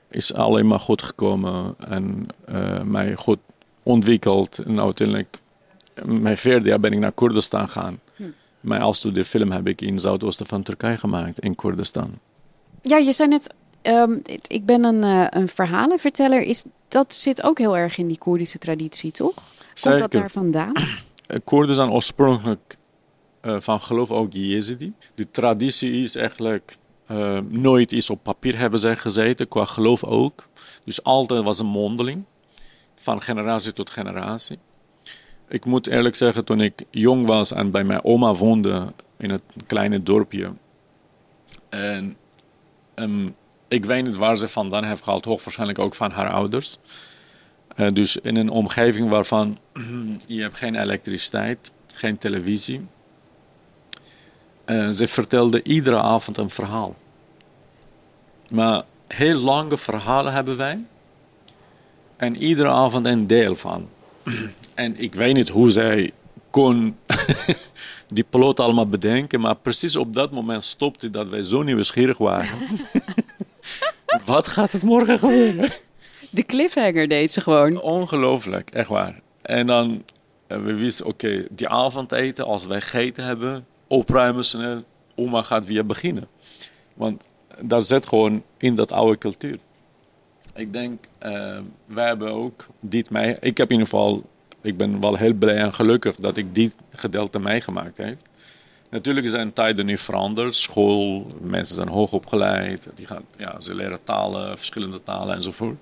is 0.10 0.34
alleen 0.34 0.68
maar 0.68 0.80
goed 0.80 1.02
gekomen 1.02 1.76
en 1.78 2.28
uh, 2.50 2.82
mij 2.82 3.16
goed 3.16 3.40
ontwikkeld. 3.84 4.60
En 4.60 4.82
uiteindelijk, 4.82 5.38
mijn 6.06 6.38
vierde 6.38 6.70
jaar 6.70 6.80
ben 6.80 6.92
ik 6.92 7.00
naar 7.00 7.12
Koerdistan 7.12 7.70
gegaan. 7.70 8.00
Hm. 8.16 8.24
Mijn 8.60 8.82
afstudeerfilm 8.82 9.52
heb 9.52 9.68
ik 9.68 9.82
in 9.82 9.94
het 9.94 10.02
zuidoosten 10.02 10.46
van 10.46 10.64
Turkije 10.64 10.98
gemaakt, 10.98 11.40
in 11.40 11.56
Koerdistan. 11.56 12.20
Ja, 12.82 12.98
je 12.98 13.14
zei 13.14 13.30
net, 13.30 13.54
ehm, 13.82 14.18
ik 14.48 14.66
ben 14.66 14.84
een, 14.84 15.04
eh, 15.04 15.42
een 15.42 15.48
verhalenverteller. 15.48 16.42
Is, 16.42 16.64
dat 16.88 17.14
zit 17.14 17.44
ook 17.44 17.58
heel 17.58 17.78
erg 17.78 17.98
in 17.98 18.08
die 18.08 18.18
Koerdische 18.18 18.58
traditie, 18.58 19.12
toch? 19.12 19.34
Komt 19.34 19.70
Zeker. 19.74 20.00
dat 20.00 20.12
daar 20.12 20.32
vandaan? 20.32 20.74
Eh, 21.28 21.40
Koerden 21.44 21.76
zijn 21.76 21.92
oorspronkelijk 21.92 22.78
eh, 23.42 23.56
van 23.60 23.82
geloof 23.82 24.12
ook 24.12 24.34
Jezidi. 24.34 24.94
Die 25.16 25.32
traditie 25.32 26.02
is 26.02 26.16
eigenlijk 26.16 26.78
nooit 27.50 27.92
iets 27.92 28.10
op 28.10 28.24
papier 28.24 28.58
hebben 28.58 28.80
zij 28.80 28.96
gezeten, 28.96 29.48
qua 29.48 29.66
geloof 29.66 30.04
ook. 30.04 30.48
Dus 30.84 31.04
altijd 31.04 31.44
was 31.44 31.60
een 31.60 31.66
mondeling, 31.66 32.24
van 32.96 33.22
generatie 33.22 33.74
tot 33.74 33.90
generatie. 33.90 34.60
Ik 35.48 35.66
moet 35.66 35.88
eerlijk 35.88 36.16
zeggen, 36.16 36.46
toen 36.46 36.62
ik 36.62 36.84
jong 36.90 37.28
was 37.28 37.52
en 37.52 37.72
bij 37.72 37.84
mijn 37.84 38.04
oma 38.04 38.34
woonde 38.34 38.94
in 39.18 39.30
het 39.30 39.44
kleine 39.68 40.04
dorpje. 40.04 40.54
En 41.70 42.18
ehm, 42.94 43.30
ik 43.72 43.86
weet 43.86 44.04
niet 44.04 44.16
waar 44.16 44.38
ze 44.38 44.48
vandaan 44.48 44.84
heeft 44.84 45.04
gehaald, 45.04 45.26
hoogwaarschijnlijk 45.26 45.80
ook 45.80 45.96
van 45.96 46.12
haar 46.12 46.30
ouders. 46.30 46.78
Eh, 47.76 47.88
dus 47.94 48.18
in 48.18 48.36
een 48.36 48.50
omgeving 48.50 49.10
waarvan 49.10 49.58
je 50.28 50.42
hebt 50.42 50.58
geen 50.58 50.76
elektriciteit, 50.76 51.72
geen 51.96 52.18
televisie. 52.18 52.88
Eh, 54.66 54.90
ze 54.90 55.08
vertelde 55.08 55.64
iedere 55.64 56.02
avond 56.02 56.38
een 56.38 56.50
verhaal. 56.50 56.96
Maar 58.54 58.84
heel 59.08 59.40
lange 59.40 59.78
verhalen 59.78 60.34
hebben 60.34 60.58
wij. 60.58 60.84
En 62.18 62.36
iedere 62.36 62.70
avond 62.70 63.06
een 63.06 63.28
deel 63.28 63.56
van. 63.56 63.90
en 64.74 65.00
ik 65.00 65.14
weet 65.14 65.34
niet 65.34 65.50
hoe 65.50 65.72
zij 65.72 66.12
kon 66.50 66.98
die 68.08 68.26
plot 68.30 68.60
allemaal 68.60 68.88
bedenken. 68.88 69.40
Maar 69.40 69.56
precies 69.56 69.96
op 69.96 70.14
dat 70.14 70.32
moment 70.32 70.66
stopte 70.66 71.10
dat 71.10 71.30
wij 71.30 71.44
zo 71.44 71.62
nieuwsgierig 71.62 72.18
waren. 72.18 72.58
Wat 74.26 74.48
gaat 74.48 74.72
het 74.72 74.84
morgen 74.84 75.20
gebeuren? 75.20 75.72
De 76.30 76.44
cliffhanger 76.44 77.08
deed 77.08 77.32
ze 77.32 77.42
gewoon. 77.42 77.82
Ongelooflijk, 77.82 78.70
echt 78.70 78.88
waar. 78.90 79.20
En 79.42 79.68
dan, 79.68 80.04
eh, 80.48 80.58
we 80.58 80.76
wisten, 80.76 81.06
oké, 81.06 81.46
die 81.50 81.68
avondeten, 81.68 82.46
als 82.46 82.66
wij 82.66 82.82
gegeten 82.82 83.24
hebben, 83.24 83.66
opruimen 83.88 84.44
snel, 84.44 84.84
oma 85.16 85.42
gaat 85.42 85.66
weer 85.66 85.86
beginnen. 85.86 86.28
Want 86.94 87.28
dat 87.62 87.88
zit 87.88 88.08
gewoon 88.08 88.44
in 88.58 88.76
dat 88.76 88.92
oude 88.92 89.18
cultuur. 89.18 89.58
Ik 90.54 90.74
denk, 90.74 91.06
eh, 91.18 91.58
wij 91.86 92.08
hebben 92.08 92.32
ook 92.32 92.68
dit 92.80 93.10
mij, 93.10 93.38
ik 93.40 93.58
heb 93.58 93.68
in 93.68 93.74
ieder 93.80 93.90
geval, 93.90 94.24
ik 94.62 94.78
ben 94.78 95.00
wel 95.00 95.16
heel 95.16 95.34
blij 95.34 95.58
en 95.58 95.74
gelukkig 95.74 96.16
dat 96.16 96.38
ik 96.38 96.56
dit 96.56 96.76
gedeelte 96.90 97.40
meegemaakt 97.40 97.98
heb. 97.98 98.18
Natuurlijk 98.92 99.28
zijn 99.28 99.54
tijden 99.54 99.86
nu 99.86 99.98
veranderd. 99.98 100.56
School, 100.56 101.28
mensen 101.42 101.76
zijn 101.76 101.88
hoogopgeleid. 101.88 102.90
Die 102.96 103.06
gaan, 103.06 103.24
ja, 103.38 103.60
ze 103.62 103.76
leren 103.76 104.04
talen, 104.04 104.58
verschillende 104.58 105.04
talen 105.04 105.36
enzovoort. 105.36 105.76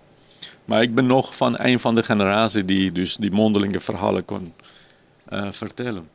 Maar 0.65 0.81
ik 0.81 0.95
ben 0.95 1.05
nog 1.05 1.35
van 1.35 1.55
een 1.59 1.79
van 1.79 1.95
de 1.95 2.03
generatie 2.03 2.65
die 2.65 2.91
dus 2.91 3.15
die 3.15 3.31
mondelinge 3.31 3.79
verhalen 3.79 4.25
kon 4.25 4.53
eh, 5.25 5.51
vertellen. 5.51 6.07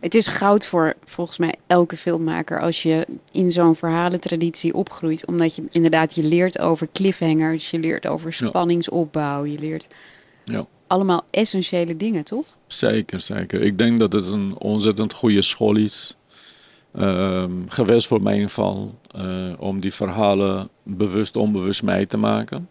Het 0.00 0.14
is 0.14 0.26
goud 0.26 0.66
voor 0.66 0.94
volgens 1.04 1.38
mij 1.38 1.54
elke 1.66 1.96
filmmaker 1.96 2.60
als 2.60 2.82
je 2.82 3.06
in 3.32 3.50
zo'n 3.50 3.76
verhalentraditie 3.76 4.74
opgroeit. 4.74 5.26
Omdat 5.26 5.54
je 5.56 5.64
inderdaad 5.70 6.14
je 6.14 6.22
leert 6.22 6.58
over 6.58 6.88
cliffhangers, 6.92 7.70
je 7.70 7.78
leert 7.78 8.06
over 8.06 8.32
spanningsopbouw, 8.32 9.44
je 9.44 9.58
leert 9.58 9.86
Ja. 10.44 10.64
allemaal 10.86 11.24
essentiële 11.30 11.96
dingen, 11.96 12.24
toch? 12.24 12.46
Zeker, 12.66 13.20
zeker. 13.20 13.62
Ik 13.62 13.78
denk 13.78 13.98
dat 13.98 14.12
het 14.12 14.26
een 14.28 14.54
ontzettend 14.58 15.12
goede 15.12 15.42
school 15.42 15.76
is. 15.76 16.16
Ehm, 16.98 17.50
geweest 17.68 18.06
voor 18.06 18.22
mijn 18.22 18.42
geval. 18.42 18.94
eh, 19.14 19.52
om 19.58 19.80
die 19.80 19.94
verhalen 19.94 20.68
bewust, 20.82 21.36
onbewust 21.36 21.82
mee 21.82 22.06
te 22.06 22.16
maken. 22.16 22.68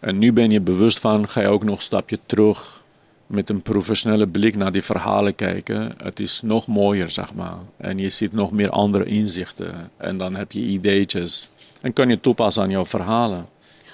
En 0.00 0.18
nu 0.18 0.32
ben 0.32 0.50
je 0.50 0.60
bewust 0.60 0.98
van, 0.98 1.28
ga 1.28 1.40
je 1.40 1.48
ook 1.48 1.64
nog 1.64 1.76
een 1.76 1.82
stapje 1.82 2.18
terug. 2.26 2.84
Met 3.26 3.50
een 3.50 3.62
professionele 3.62 4.26
blik 4.28 4.56
naar 4.56 4.72
die 4.72 4.82
verhalen 4.82 5.34
kijken. 5.34 5.92
Het 6.02 6.20
is 6.20 6.40
nog 6.42 6.66
mooier, 6.66 7.10
zeg 7.10 7.34
maar. 7.34 7.56
En 7.76 7.98
je 7.98 8.08
ziet 8.08 8.32
nog 8.32 8.50
meer 8.52 8.70
andere 8.70 9.04
inzichten. 9.04 9.90
En 9.96 10.16
dan 10.18 10.34
heb 10.34 10.52
je 10.52 10.60
ideetjes. 10.60 11.50
En 11.80 11.92
kan 11.92 12.08
je 12.08 12.20
toepassen 12.20 12.62
aan 12.62 12.70
jouw 12.70 12.86
verhalen. 12.86 13.46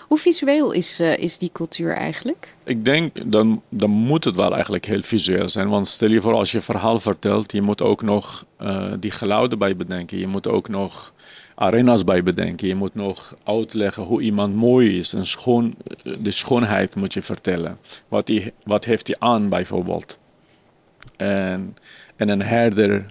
Hoe 0.08 0.18
visueel 0.18 0.72
is, 0.72 1.00
eh, 1.00 1.18
is 1.18 1.38
die 1.38 1.50
cultuur 1.52 1.92
eigenlijk? 1.92 2.54
Ik 2.64 2.84
denk, 2.84 3.32
dan, 3.32 3.62
dan 3.68 3.90
moet 3.90 4.24
het 4.24 4.36
wel 4.36 4.52
eigenlijk 4.52 4.84
heel 4.84 5.02
visueel 5.02 5.48
zijn. 5.48 5.68
Want 5.68 5.88
stel 5.88 6.10
je 6.10 6.20
voor, 6.20 6.34
als 6.34 6.52
je 6.52 6.60
verhaal 6.60 6.98
vertelt, 6.98 7.52
je 7.52 7.62
moet 7.62 7.82
ook 7.82 8.02
nog 8.02 8.46
eh, 8.56 8.92
die 9.00 9.10
geluiden 9.10 9.58
bij 9.58 9.76
bedenken. 9.76 10.18
Je 10.18 10.26
moet 10.26 10.48
ook 10.48 10.68
nog 10.68 11.14
arena's 11.54 12.04
bij 12.04 12.22
bedenken. 12.22 12.68
Je 12.68 12.74
moet 12.74 12.94
nog 12.94 13.36
uitleggen 13.44 14.02
hoe 14.02 14.22
iemand 14.22 14.54
mooi 14.54 14.98
is. 14.98 15.12
En 15.12 15.26
schoon, 15.26 15.74
de 16.18 16.30
schoonheid 16.30 16.94
moet 16.94 17.14
je 17.14 17.22
vertellen. 17.22 17.78
Wat, 18.08 18.26
die, 18.26 18.52
wat 18.64 18.84
heeft 18.84 19.06
hij 19.06 19.16
aan 19.18 19.48
bijvoorbeeld. 19.48 20.18
En, 21.16 21.76
en 22.16 22.28
een 22.28 22.42
herder, 22.42 23.06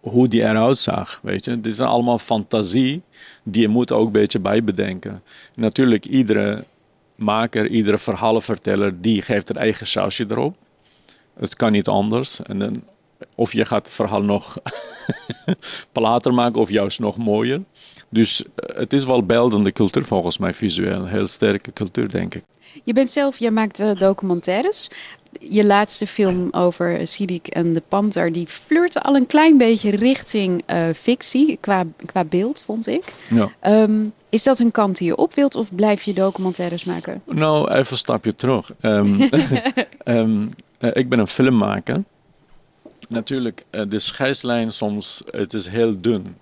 hoe 0.00 0.28
die 0.28 0.42
eruit 0.42 0.78
zag. 0.78 1.20
Weet 1.22 1.44
je? 1.44 1.60
Dit 1.60 1.72
is 1.72 1.80
allemaal 1.80 2.18
fantasie 2.18 3.02
die 3.42 3.62
je 3.62 3.68
moet 3.68 3.92
ook 3.92 4.06
een 4.06 4.12
beetje 4.12 4.38
bijbedenken. 4.38 5.22
Natuurlijk, 5.54 6.06
iedere 6.06 6.64
maker, 7.14 7.68
iedere 7.68 7.98
verhalenverteller, 7.98 9.00
die 9.00 9.22
geeft 9.22 9.50
een 9.50 9.56
eigen 9.56 9.86
sausje 9.86 10.26
erop. 10.28 10.56
Het 11.34 11.56
kan 11.56 11.72
niet 11.72 11.88
anders. 11.88 12.42
En 12.42 12.58
dan, 12.58 12.82
of 13.34 13.52
je 13.52 13.64
gaat 13.64 13.86
het 13.86 13.94
verhaal 13.94 14.22
nog 14.22 14.58
plater 15.92 16.34
maken 16.34 16.60
of 16.60 16.70
juist 16.70 17.00
nog 17.00 17.16
mooier. 17.16 17.60
Dus 18.08 18.44
eh, 18.44 18.76
het 18.76 18.92
is 18.92 19.04
wel 19.04 19.26
beeldende 19.26 19.72
cultuur 19.72 20.04
volgens 20.04 20.38
mij, 20.38 20.54
visueel. 20.54 21.06
Heel 21.06 21.26
sterke 21.26 21.72
cultuur, 21.72 22.10
denk 22.10 22.34
ik. 22.34 22.44
Je 22.84 22.92
bent 22.92 23.10
zelf, 23.10 23.38
je 23.38 23.50
maakt 23.50 23.80
eh, 23.80 23.94
documentaires. 23.94 24.90
Je 25.42 25.64
laatste 25.64 26.06
film 26.06 26.48
over 26.50 27.06
Sidik 27.06 27.46
en 27.46 27.72
de 27.72 27.82
Panter, 27.88 28.32
die 28.32 28.46
flirte 28.46 29.02
al 29.02 29.16
een 29.16 29.26
klein 29.26 29.58
beetje 29.58 29.90
richting 29.90 30.62
eh, 30.66 30.88
fictie, 30.94 31.58
qua, 31.60 31.84
qua 32.04 32.24
beeld, 32.24 32.60
vond 32.60 32.86
ik. 32.86 33.14
Ja. 33.30 33.52
Ehm, 33.60 34.04
is 34.28 34.42
dat 34.42 34.58
een 34.58 34.70
kant 34.70 34.98
die 34.98 35.06
je 35.06 35.16
op 35.16 35.34
wilt 35.34 35.54
of 35.54 35.74
blijf 35.74 36.02
je 36.02 36.12
documentaires 36.12 36.84
maken? 36.84 37.22
Nou, 37.26 37.70
even 37.70 37.92
een 37.92 37.98
stapje 37.98 38.36
terug. 38.36 38.72
Ehm, 38.80 39.20
ehm, 40.04 40.48
eh, 40.78 40.90
ik 40.92 41.08
ben 41.08 41.18
een 41.18 41.28
filmmaker. 41.28 42.02
Natuurlijk, 43.08 43.64
eh, 43.70 43.82
de 43.88 43.98
scheidslijn 43.98 44.72
soms, 44.72 45.22
het 45.30 45.52
is 45.52 45.68
heel 45.68 46.00
dun. 46.00 46.36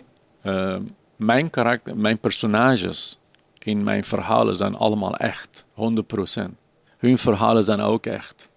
Mijn 1.17 1.51
karakter, 1.51 1.97
mijn 1.97 2.19
personages 2.19 3.19
in 3.59 3.83
mijn 3.83 4.05
verhalen 4.05 4.57
zijn 4.57 4.77
allemaal 4.77 5.17
echt, 5.17 5.65
100%. 5.75 6.61
Hun 6.99 7.19
verhalen 7.19 7.65
zijn 7.65 7.81
ook 7.81 8.07
echt. 8.07 8.49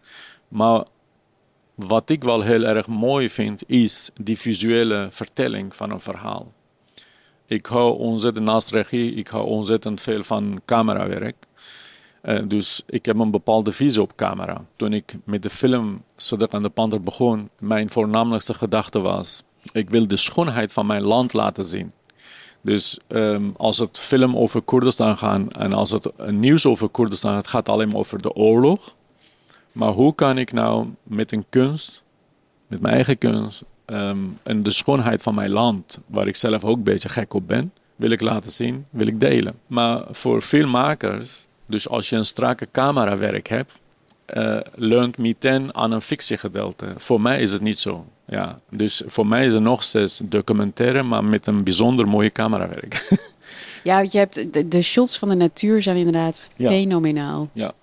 Maar 0.51 0.85
wat 1.75 2.09
ik 2.09 2.23
wel 2.23 2.41
heel 2.41 2.63
erg 2.63 2.87
mooi 2.87 3.29
vind, 3.29 3.69
is 3.69 4.09
die 4.21 4.37
visuele 4.37 5.07
vertelling 5.11 5.75
van 5.75 5.91
een 5.91 5.99
verhaal. 5.99 6.51
Ik 7.45 7.65
hou 7.65 7.97
ontzettend 7.97 8.45
naast 8.45 8.71
regie, 8.71 9.13
ik 9.13 9.27
hou 9.27 9.45
ontzettend 9.45 10.01
veel 10.01 10.23
van 10.23 10.61
camerawerk. 10.65 11.35
Uh, 12.23 12.39
dus 12.47 12.83
ik 12.85 13.05
heb 13.05 13.19
een 13.19 13.31
bepaalde 13.31 13.71
visie 13.71 14.01
op 14.01 14.15
camera. 14.15 14.65
Toen 14.75 14.93
ik 14.93 15.15
met 15.23 15.43
de 15.43 15.49
film 15.49 16.03
Sadak 16.15 16.51
en 16.51 16.61
de 16.61 16.69
Panter 16.69 17.01
begon, 17.01 17.49
mijn 17.59 17.89
voornamelijkste 17.89 18.53
gedachte 18.53 18.99
was: 18.99 19.43
ik 19.71 19.89
wil 19.89 20.07
de 20.07 20.17
schoonheid 20.17 20.73
van 20.73 20.85
mijn 20.85 21.03
land 21.03 21.33
laten 21.33 21.65
zien. 21.65 21.91
Dus 22.61 22.99
um, 23.07 23.53
als 23.57 23.77
het 23.77 23.99
film 23.99 24.37
over 24.37 24.61
Koerdistan 24.61 25.17
gaat 25.17 25.57
en 25.57 25.73
als 25.73 25.91
het 25.91 26.31
nieuws 26.31 26.65
over 26.65 26.89
Koerdistan 26.89 27.33
gaat, 27.33 27.47
gaat 27.47 27.65
het 27.65 27.75
alleen 27.75 27.87
maar 27.87 27.97
over 27.97 28.21
de 28.21 28.33
oorlog. 28.33 28.95
Maar 29.71 29.91
hoe 29.91 30.15
kan 30.15 30.37
ik 30.37 30.51
nou 30.51 30.87
met 31.03 31.31
een 31.31 31.45
kunst, 31.49 32.03
met 32.67 32.81
mijn 32.81 32.93
eigen 32.93 33.17
kunst, 33.17 33.63
um, 33.85 34.39
en 34.43 34.63
de 34.63 34.71
schoonheid 34.71 35.21
van 35.21 35.35
mijn 35.35 35.51
land, 35.51 36.01
waar 36.05 36.27
ik 36.27 36.35
zelf 36.35 36.63
ook 36.63 36.77
een 36.77 36.83
beetje 36.83 37.09
gek 37.09 37.33
op 37.33 37.47
ben, 37.47 37.73
wil 37.95 38.09
ik 38.09 38.21
laten 38.21 38.51
zien, 38.51 38.85
wil 38.89 39.07
ik 39.07 39.19
delen. 39.19 39.59
Maar 39.67 40.03
voor 40.09 40.41
veel 40.41 40.67
makers, 40.67 41.47
dus 41.65 41.89
als 41.89 42.09
je 42.09 42.15
een 42.15 42.25
strakke 42.25 42.67
camerawerk 42.71 43.47
hebt, 43.47 43.79
uh, 44.33 44.59
leunt 44.75 45.17
meteen 45.17 45.75
aan 45.75 45.91
een 45.91 46.01
fictiegedeelte. 46.01 46.93
Voor 46.97 47.21
mij 47.21 47.41
is 47.41 47.51
het 47.51 47.61
niet 47.61 47.79
zo. 47.79 48.05
Ja, 48.25 48.59
dus 48.69 49.01
voor 49.05 49.27
mij 49.27 49.45
is 49.45 49.53
het 49.53 49.61
nog 49.61 49.83
steeds 49.83 50.21
documentaire, 50.25 51.03
maar 51.03 51.23
met 51.23 51.47
een 51.47 51.63
bijzonder 51.63 52.07
mooie 52.07 52.31
camerawerk. 52.31 53.19
ja, 53.83 53.99
je 53.99 54.17
hebt 54.17 54.53
de, 54.53 54.67
de, 54.67 54.81
shots 54.81 55.17
van 55.17 55.29
de 55.29 55.35
natuur 55.35 55.81
zijn 55.81 55.97
inderdaad 55.97 56.51
ja. 56.55 56.69
fenomenaal. 56.69 57.49
Ja. 57.53 57.73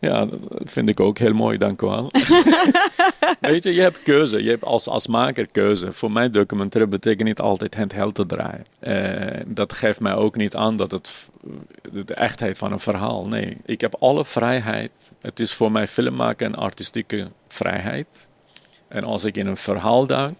Ja, 0.00 0.24
dat 0.24 0.40
vind 0.64 0.88
ik 0.88 1.00
ook 1.00 1.18
heel 1.18 1.32
mooi, 1.32 1.58
dank 1.58 1.82
u 1.82 1.86
wel. 1.86 2.10
Weet 3.40 3.64
je, 3.64 3.74
je 3.74 3.80
hebt 3.80 4.02
keuze. 4.02 4.42
Je 4.42 4.50
hebt 4.50 4.64
als, 4.64 4.88
als 4.88 5.06
maker 5.06 5.50
keuze. 5.50 5.92
Voor 5.92 6.12
mij 6.12 6.30
documentaire 6.30 6.90
betekent 6.90 7.28
niet 7.28 7.40
altijd 7.40 7.76
handheld 7.76 8.14
te 8.14 8.26
draaien. 8.26 8.66
Uh, 8.80 9.40
dat 9.46 9.72
geeft 9.72 10.00
mij 10.00 10.14
ook 10.14 10.36
niet 10.36 10.56
aan 10.56 10.76
dat 10.76 10.90
het 10.90 11.28
de 11.92 12.14
echtheid 12.14 12.58
van 12.58 12.72
een 12.72 12.78
verhaal. 12.78 13.26
Nee, 13.26 13.56
ik 13.64 13.80
heb 13.80 13.96
alle 13.98 14.24
vrijheid. 14.24 15.12
Het 15.20 15.40
is 15.40 15.54
voor 15.54 15.72
mij 15.72 15.88
filmmaken 15.88 16.46
en 16.46 16.54
artistieke 16.54 17.30
vrijheid. 17.48 18.28
En 18.88 19.04
als 19.04 19.24
ik 19.24 19.36
in 19.36 19.46
een 19.46 19.56
verhaal 19.56 20.06
duik, 20.06 20.34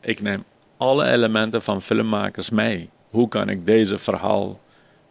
ik 0.00 0.20
neem 0.20 0.44
alle 0.76 1.10
elementen 1.10 1.62
van 1.62 1.82
filmmakers 1.82 2.50
mee. 2.50 2.90
Hoe 3.10 3.28
kan 3.28 3.48
ik 3.48 3.66
deze 3.66 3.98
verhaal 3.98 4.60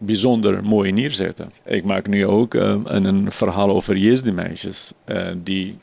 bijzonder 0.06 0.64
mooi 0.64 0.92
neerzetten? 0.92 1.52
Ik 1.66 1.84
maak 1.84 2.08
nu 2.08 2.28
ook 2.28 2.54
uh, 2.54 2.80
een 2.84 3.32
verhaal 3.32 3.70
over 3.70 3.98
Jezdi-meisjes. 3.98 4.94
Uh, 5.06 5.28
die 5.38 5.78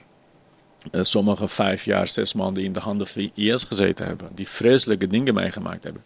uh, 0.93 1.03
sommige 1.03 1.49
vijf 1.49 1.85
jaar, 1.85 2.09
zes 2.09 2.35
maanden 2.35 2.63
in 2.63 2.73
de 2.73 2.81
handen 2.81 3.07
van 3.07 3.31
IS 3.35 3.65
gezeten 3.65 4.07
hebben. 4.07 4.29
Die 4.35 4.49
vreselijke 4.49 5.07
dingen 5.07 5.35
meegemaakt 5.35 5.85
hebben. 5.85 6.03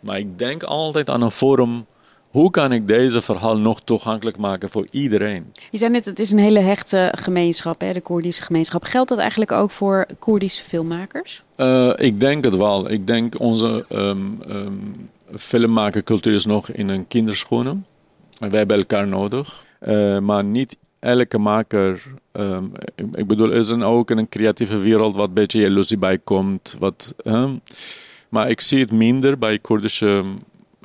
Maar 0.00 0.18
ik 0.18 0.38
denk 0.38 0.62
altijd 0.62 1.10
aan 1.10 1.22
een 1.22 1.30
forum 1.30 1.86
hoe 2.32 2.50
kan 2.50 2.72
ik 2.72 2.86
deze 2.86 3.20
verhaal 3.20 3.58
nog 3.58 3.80
toegankelijk 3.84 4.36
maken 4.36 4.68
voor 4.68 4.86
iedereen? 4.90 5.52
Je 5.70 5.78
zei 5.78 5.90
net, 5.90 6.04
het 6.04 6.20
is 6.20 6.30
een 6.30 6.38
hele 6.38 6.58
hechte 6.58 7.12
gemeenschap, 7.18 7.80
hè, 7.80 7.92
de 7.92 8.00
Koerdische 8.00 8.42
gemeenschap. 8.42 8.82
Geldt 8.84 9.08
dat 9.08 9.18
eigenlijk 9.18 9.52
ook 9.52 9.70
voor 9.70 10.06
Koerdische 10.18 10.64
filmmakers? 10.64 11.42
Uh, 11.56 11.92
ik 11.96 12.20
denk 12.20 12.44
het 12.44 12.56
wel. 12.56 12.90
Ik 12.90 13.06
denk 13.06 13.40
onze 13.40 13.84
um, 13.88 14.38
um, 14.48 15.10
filmmakercultuur 15.36 16.34
is 16.34 16.46
nog 16.46 16.70
in 16.70 16.88
een 16.88 17.08
kinderschoenen. 17.08 17.86
Wij 18.38 18.58
hebben 18.58 18.76
elkaar 18.76 19.08
nodig. 19.08 19.64
Uh, 19.86 20.18
maar 20.18 20.44
niet 20.44 20.76
elke 20.98 21.38
maker, 21.38 22.02
um, 22.32 22.72
ik 23.12 23.26
bedoel, 23.26 23.50
er 23.50 23.56
is 23.56 23.68
een, 23.68 23.82
ook 23.82 24.10
in 24.10 24.18
een 24.18 24.28
creatieve 24.28 24.78
wereld 24.78 25.16
wat 25.16 25.28
een 25.28 25.34
beetje 25.34 25.60
jaloezie 25.60 25.98
bij 25.98 26.18
komt. 26.18 26.76
Wat, 26.78 27.14
maar 28.28 28.50
ik 28.50 28.60
zie 28.60 28.80
het 28.80 28.92
minder 28.92 29.38
bij 29.38 29.58
Koerdische 29.58 30.24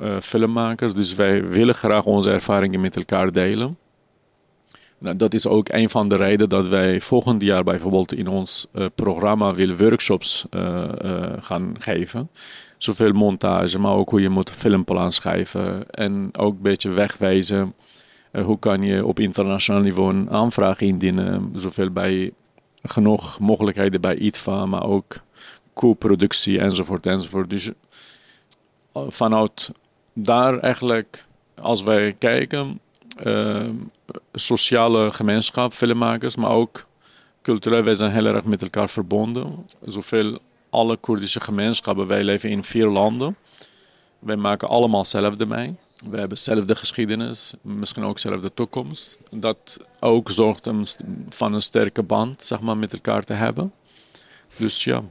uh, 0.02 0.20
filmmakers. 0.20 0.94
Dus 0.94 1.14
wij 1.14 1.48
willen 1.48 1.74
graag 1.74 2.04
onze 2.04 2.30
ervaringen 2.30 2.80
met 2.80 2.96
elkaar 2.96 3.32
delen. 3.32 3.76
Nou, 4.98 5.16
dat 5.16 5.34
is 5.34 5.46
ook 5.46 5.68
een 5.68 5.90
van 5.90 6.08
de 6.08 6.16
redenen 6.16 6.48
dat 6.48 6.68
wij 6.68 7.00
volgend 7.00 7.42
jaar 7.42 7.62
bijvoorbeeld 7.62 8.14
in 8.14 8.28
ons 8.28 8.66
uh, 8.72 8.86
programma 8.94 9.54
willen 9.54 9.76
workshops 9.76 10.46
gaan 11.40 11.74
geven. 11.78 12.30
Zoveel 12.78 13.12
montage, 13.12 13.78
maar 13.78 13.92
ook 13.92 14.10
hoe 14.10 14.20
je 14.20 14.28
moet 14.28 14.50
filmplan 14.50 15.12
schrijven. 15.12 15.90
En 15.90 16.30
ook 16.32 16.54
een 16.54 16.62
beetje 16.62 16.90
wegwijzen. 16.90 17.74
hoe 18.44 18.58
kan 18.58 18.82
je 18.82 19.06
op 19.06 19.20
internationaal 19.20 19.82
niveau 19.82 20.14
een 20.14 20.30
aanvraag 20.30 20.80
indienen. 20.80 21.52
Zoveel 21.54 21.90
bij 21.90 22.32
genoeg 22.82 23.38
mogelijkheden 23.38 24.00
bij 24.00 24.16
ITVA, 24.16 24.66
maar 24.66 24.84
ook 24.84 25.20
co-productie 25.74 26.58
enzovoort 26.58 27.06
enzovoort. 27.06 27.50
Dus 27.50 27.70
vanuit 28.92 29.72
daar 30.12 30.58
eigenlijk, 30.58 31.26
als 31.60 31.82
wij 31.82 32.12
kijken, 32.12 32.80
uh, 33.26 33.68
sociale 34.32 35.10
gemeenschap, 35.10 35.72
filmmakers, 35.72 36.36
maar 36.36 36.50
ook 36.50 36.86
cultureel, 37.42 37.82
wij 37.82 37.94
zijn 37.94 38.12
heel 38.12 38.26
erg 38.26 38.44
met 38.44 38.62
elkaar 38.62 38.88
verbonden. 38.88 39.64
Zoveel 39.80 40.38
alle 40.70 40.96
Koerdische 40.96 41.40
gemeenschappen, 41.40 42.06
wij 42.06 42.24
leven 42.24 42.50
in 42.50 42.64
vier 42.64 42.86
landen. 42.86 43.36
Wij 44.18 44.36
maken 44.36 44.68
allemaal 44.68 45.00
hetzelfde 45.00 45.46
mee. 45.46 45.74
We 46.10 46.18
hebben 46.18 46.28
dezelfde 46.28 46.74
geschiedenis, 46.74 47.54
misschien 47.60 48.04
ook 48.04 48.14
dezelfde 48.14 48.54
toekomst. 48.54 49.18
Dat 49.30 49.78
ook 50.00 50.30
zorgt 50.30 50.66
om 50.66 50.82
van 51.28 51.52
een 51.52 51.62
sterke 51.62 52.02
band 52.02 52.42
zeg 52.42 52.60
maar, 52.60 52.76
met 52.76 52.92
elkaar 52.92 53.22
te 53.22 53.32
hebben. 53.32 53.72
Dus 54.56 54.84
ja. 54.84 55.02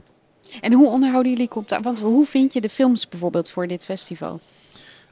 En 0.60 0.72
hoe 0.72 0.88
onderhouden 0.88 1.32
jullie 1.32 1.48
contact? 1.48 1.84
Want 1.84 2.00
hoe 2.00 2.24
vind 2.24 2.52
je 2.52 2.60
de 2.60 2.68
films 2.68 3.08
bijvoorbeeld 3.08 3.50
voor 3.50 3.66
dit 3.66 3.84
festival? 3.84 4.40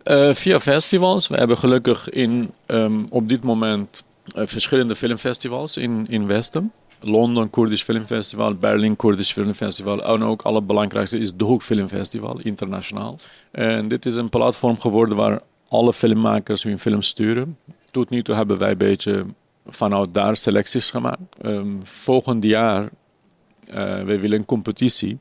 Uh, 0.05 0.35
via 0.35 0.61
festivals. 0.61 1.29
We 1.29 1.37
hebben 1.37 1.59
gelukkig 1.59 2.09
in, 2.09 2.55
um, 2.67 3.07
op 3.11 3.29
dit 3.29 3.43
moment 3.43 4.05
uh, 4.37 4.47
verschillende 4.47 4.95
filmfestivals 4.95 5.77
in, 5.77 6.07
in 6.09 6.27
Westen. 6.27 6.73
London 7.01 7.51
Koerdisch 7.51 7.83
Filmfestival, 7.83 8.55
Berlin 8.55 8.97
Koerdisch 8.97 9.33
Filmfestival 9.33 10.05
en 10.05 10.23
ook 10.23 10.39
het 10.39 10.47
allerbelangrijkste 10.47 11.19
is 11.19 11.35
de 11.35 11.45
Hoek 11.45 11.63
Filmfestival, 11.63 12.41
internationaal. 12.41 13.19
En 13.51 13.89
dit 13.89 14.07
is 14.07 14.17
een 14.17 14.29
platform 14.29 14.81
geworden 14.81 15.17
waar 15.17 15.41
alle 15.69 15.93
filmmakers 15.93 16.63
hun 16.63 16.79
films 16.79 17.07
sturen. 17.07 17.59
Tot 17.91 18.11
nu 18.11 18.23
toe 18.23 18.35
hebben 18.35 18.59
wij 18.59 18.71
een 18.71 18.79
beetje 18.79 19.27
vanuit 19.67 20.15
daar 20.15 20.37
selecties 20.37 20.91
gemaakt. 20.91 21.21
Um, 21.43 21.79
volgend 21.85 22.45
jaar 22.45 22.83
uh, 22.83 24.03
we 24.03 24.21
willen 24.21 24.39
een 24.39 24.45
competitie. 24.45 25.19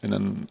En 0.00 0.10
dan, 0.10 0.48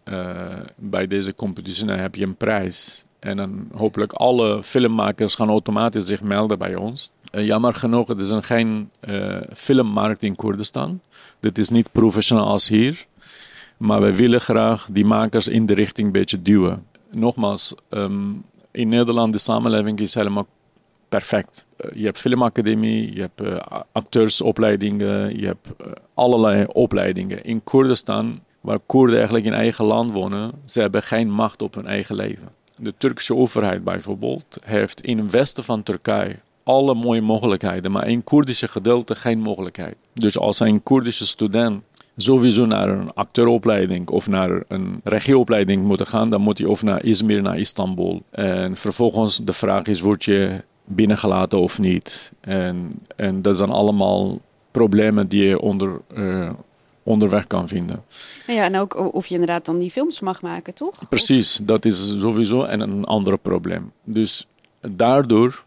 bij 0.77 1.08
deze 1.08 1.36
competitie 1.36 1.91
heb 1.91 2.15
je 2.15 2.25
een 2.25 2.36
prijs. 2.36 3.06
En 3.19 3.38
dan 3.38 3.67
hopelijk 3.73 4.13
alle 4.13 4.63
filmmakers 4.63 5.36
gaan 5.36 5.49
automatisch 5.49 6.06
zich 6.06 6.21
melden 6.21 6.60
bij 6.60 6.75
ons. 6.75 7.12
Uh, 7.36 7.46
jammer 7.46 7.76
genoeg, 7.76 8.08
het 8.08 8.19
is 8.19 8.30
een 8.30 8.43
geen 8.43 8.89
uh, 9.10 9.38
filmmarkt 9.54 10.24
in 10.24 10.36
Koerdistan. 10.36 11.02
Dit 11.39 11.58
is 11.58 11.69
niet 11.69 11.91
professioneel 11.91 12.46
als 12.46 12.67
hier. 12.67 13.06
Maar 13.78 14.02
we 14.02 14.15
willen 14.15 14.41
graag 14.41 14.88
die 14.91 15.06
makers 15.06 15.48
in 15.48 15.65
de 15.65 15.74
richting 15.74 16.08
een 16.08 16.13
beetje 16.13 16.41
duwen. 16.41 16.86
Nogmaals, 17.12 17.76
um, 17.89 18.43
in 18.72 18.88
Nederland 18.88 19.34
de 19.34 19.39
samenleving 19.39 20.00
is 20.00 20.13
helemaal 20.13 20.48
perfect. 21.10 21.65
Uh, 21.78 21.91
je 21.96 22.06
hebt 22.06 22.19
filmacademie, 22.19 23.15
je 23.15 23.22
hebt 23.22 23.63
acteursopleidingen, 23.91 25.39
je 25.39 25.46
hebt 25.46 25.67
allerlei 26.13 26.65
opleidingen. 26.65 27.43
In 27.43 27.63
Koerdistan, 27.63 28.39
waar 28.62 28.80
Koerden 28.86 29.15
eigenlijk 29.15 29.46
in 29.46 29.54
eigen 29.54 29.86
land 29.86 30.12
wonen, 30.12 30.52
ze 30.65 30.82
hebben 30.82 31.04
geen 31.04 31.32
macht 31.32 31.62
op 31.62 31.76
hun 31.76 31.88
eigen 31.88 32.15
leven. 32.15 32.50
De 32.76 32.93
Turkse 32.98 33.36
overheid 33.36 33.84
bijvoorbeeld 33.84 34.58
heeft 34.62 35.02
in 35.02 35.17
het 35.17 35.32
westen 35.32 35.63
van 35.63 35.84
Turkije 35.84 36.39
alle 36.63 36.95
mooie 36.95 37.21
mogelijkheden, 37.21 37.91
maar 37.91 38.08
in 38.08 38.23
Koerdische 38.23 38.67
gedeelte 38.67 39.15
geen 39.15 39.39
mogelijkheid. 39.39 39.95
Dus 40.13 40.38
als 40.38 40.60
een 40.60 40.84
Koerdische 40.84 41.26
student 41.26 41.84
sowieso 42.17 42.65
naar 42.65 42.89
een 42.89 43.13
acteuropleiding 43.13 44.10
of 44.10 44.28
naar 44.28 44.63
een 44.67 44.99
regieopleiding 45.04 45.86
moet 45.86 46.08
gaan, 46.08 46.30
dan 46.30 46.41
moet 46.41 46.58
hij 46.58 46.67
of 46.67 46.84
naar 46.84 47.04
Izmir, 47.04 47.41
naar 47.41 47.60
Istanbul. 47.60 48.23
En 48.30 48.78
vervolgens 48.78 49.38
de 49.38 49.54
vraag 49.54 49.84
is, 49.84 49.99
word 49.99 50.23
je 50.23 50.63
binnengelaten 50.86 51.60
of 51.60 51.80
niet? 51.80 52.32
En, 52.41 52.99
en 53.15 53.41
dat 53.41 53.58
zijn 53.58 53.69
allemaal 53.69 54.39
problemen 54.71 55.28
die 55.28 55.43
je 55.43 55.60
onder, 55.60 56.02
uh, 56.15 56.49
onderweg 57.04 57.47
kan 57.47 57.67
vinden. 57.67 58.04
Ja, 58.47 58.63
en 58.63 58.78
ook 58.78 59.13
of 59.13 59.26
je 59.26 59.34
inderdaad 59.34 59.65
dan 59.65 59.80
die 59.80 59.91
films 59.91 60.19
mag 60.19 60.41
maken, 60.41 60.73
toch? 60.73 61.10
Precies, 61.10 61.60
dat 61.63 61.86
is 61.86 62.19
sowieso 62.19 62.63
en 62.63 62.80
een 62.80 63.06
ander 63.06 63.38
probleem. 63.38 63.91
Dus 64.04 64.47
daardoor, 64.91 65.63